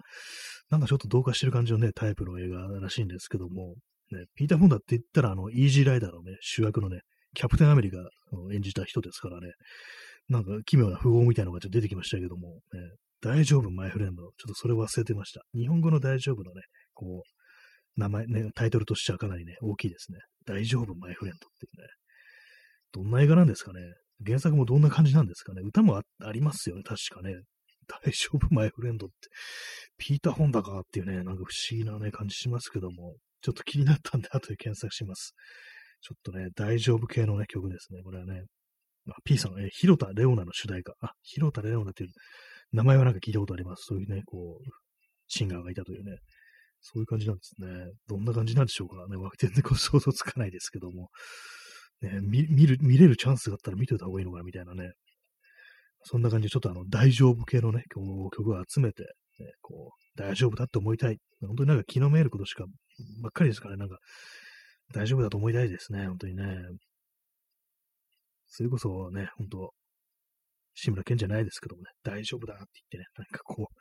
[0.70, 3.76] なんかちょっと同化してる感じのね、タイプの映画らしいんですけども、
[4.12, 7.02] ね、ピーター・フォンダって言ったら、あの、イージーライダーのね、主役のね、
[7.34, 7.98] キャプテンアメリカ
[8.34, 9.54] を演じた人ですからね、
[10.30, 12.62] なんか奇妙な符号みたいなのがちょっと出てきましたけども、ね、
[13.22, 14.24] 大丈夫、マイフレンド。
[14.24, 15.42] ちょっとそれ忘れてました。
[15.54, 16.62] 日本語の大丈夫のね、
[16.94, 20.20] こう、名前、ね、タイトルとしてはかなりね、大きいですね。
[20.46, 21.88] 大丈夫、マイフレンドっていうね。
[22.92, 23.80] どんな映画なんですかね。
[24.26, 25.62] 原作もどんな感じなんですかね。
[25.64, 27.36] 歌もありますよね、確かね。
[27.88, 29.16] 大丈夫、マイフレンドって、
[29.98, 35.34] ピーター・ホンダかっていうね、なんか不思議なね、感じしますけども、ちょっと気になったんで、後で検索します。
[36.02, 38.44] ちょっとね、大丈夫系のね、曲ですね、これはね。
[39.10, 40.94] あ、P さん、え広田レオナの主題歌。
[41.02, 42.10] あ、広田レオナっていう
[42.72, 43.84] 名前はなんか聞いたことあります。
[43.88, 44.70] そういうね、こう、
[45.28, 46.18] シンガーがいたというね。
[46.82, 47.68] そういう感じなんですね。
[48.08, 49.18] どんな感じなんでしょうかね。
[49.40, 51.10] 全然こう想像つかないですけども。
[52.02, 54.92] ね、見る、見れるチャンスがあったら見ておいた方がいいのかな、みたいなね。
[56.04, 59.04] そんな感じで、ちょっとあの、大丈夫系のね、曲を集めて、
[59.40, 61.18] ね、こう、大丈夫だって思いたい。
[61.42, 62.66] 本当になんか気の見えることしか、
[63.24, 63.98] ばっかりですからね、なんか、
[64.94, 66.44] 大丈夫だと思いたいですね、本当にね。
[68.48, 69.74] それこそね、本当
[70.74, 73.76] 志村けんじゃないですけどもね、大丈夫だって言ってね、なんかこう、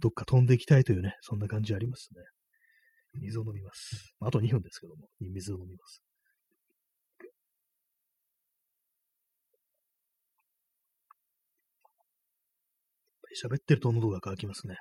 [0.00, 2.22] どっか飛んでいきたいというね、そんな感じありますね。
[3.20, 4.14] 水を飲みます。
[4.20, 6.02] あと2分ですけども、水を飲みます。
[13.44, 14.76] 喋ってると喉が渇きますね。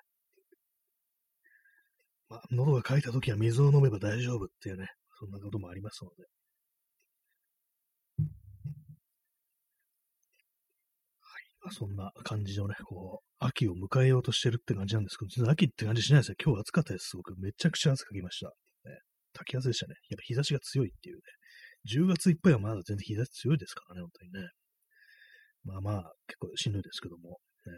[2.30, 4.88] まあ、喉が渇いた時は水を飲めば大丈夫っていうね、
[5.20, 6.24] そんなこともありますので。
[11.22, 11.44] はい。
[11.57, 16.36] まあ、そんな感じのね、こう、秋を迎えようとしてるって感じなんですけど、全然秋って感じしないですよ。
[16.44, 17.16] 今日暑かったです。
[17.16, 18.48] 僕、めちゃくちゃ汗かきました。
[18.48, 18.54] ね、
[19.34, 19.96] 滝汗でしたね。
[20.10, 21.22] やっぱ日差しが強いっていうね。
[21.90, 24.50] 10月いっぱいはまだ全然日差し強いですからね、本当にね。
[25.64, 27.74] まあまあ、結構しんどいですけども、ね、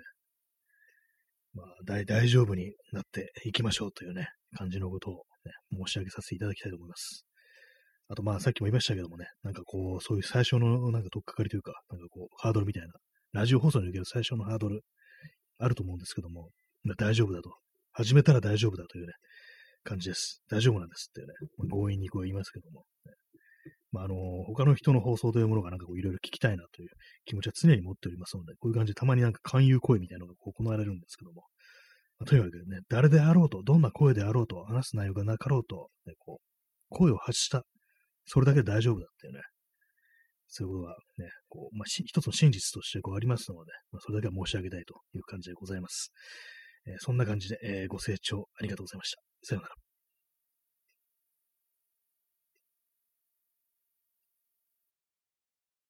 [1.54, 5.14] まあ、大大丈夫になっていきましょうというね、感じのことを、
[5.46, 5.52] ね、
[5.86, 7.26] 申し上げさせていただきたいと思います。
[8.10, 12.94] あと、まあ、さっきも言いましたけどもね、なんかこう、そういう最初のなんか取っかかりというか、なんかこう、ハードルみたいな、
[13.32, 14.82] ラジオ放送における最初のハードル、
[15.60, 16.50] あると思うんですけども、
[16.98, 17.52] 大丈夫だと。
[17.92, 19.14] 始めたら大丈夫だというね、
[19.84, 20.42] 感じです。
[20.50, 21.28] 大丈夫なんですってね、
[21.70, 22.86] 強引にこう言いますけども、
[23.92, 24.16] まあ、あの、
[24.48, 26.90] 他の人の放送というものがなんかこういろいろ聞きたいなという
[27.26, 31.44] 気持ちは常に持っておりますので、こういう感じでたまになんか勧誘声みたいなのが行われるんですけども、
[32.20, 36.46] まあ、とにかくね、誰であろうと、どんな声であろうと、話す内容がなかろうと、ね、こう、
[36.90, 37.64] 声を発した、
[38.26, 39.42] それだけで大丈夫だっていうね、
[40.50, 46.12] そういうことがね、こう、まあ、一つの真実としてこうありますので、まあ、それだけは申し上げたいという感じでございます。
[46.88, 49.22] えー、そんな感じで、えー、ご清聴ありがとうございました。
[49.44, 49.79] さようなら。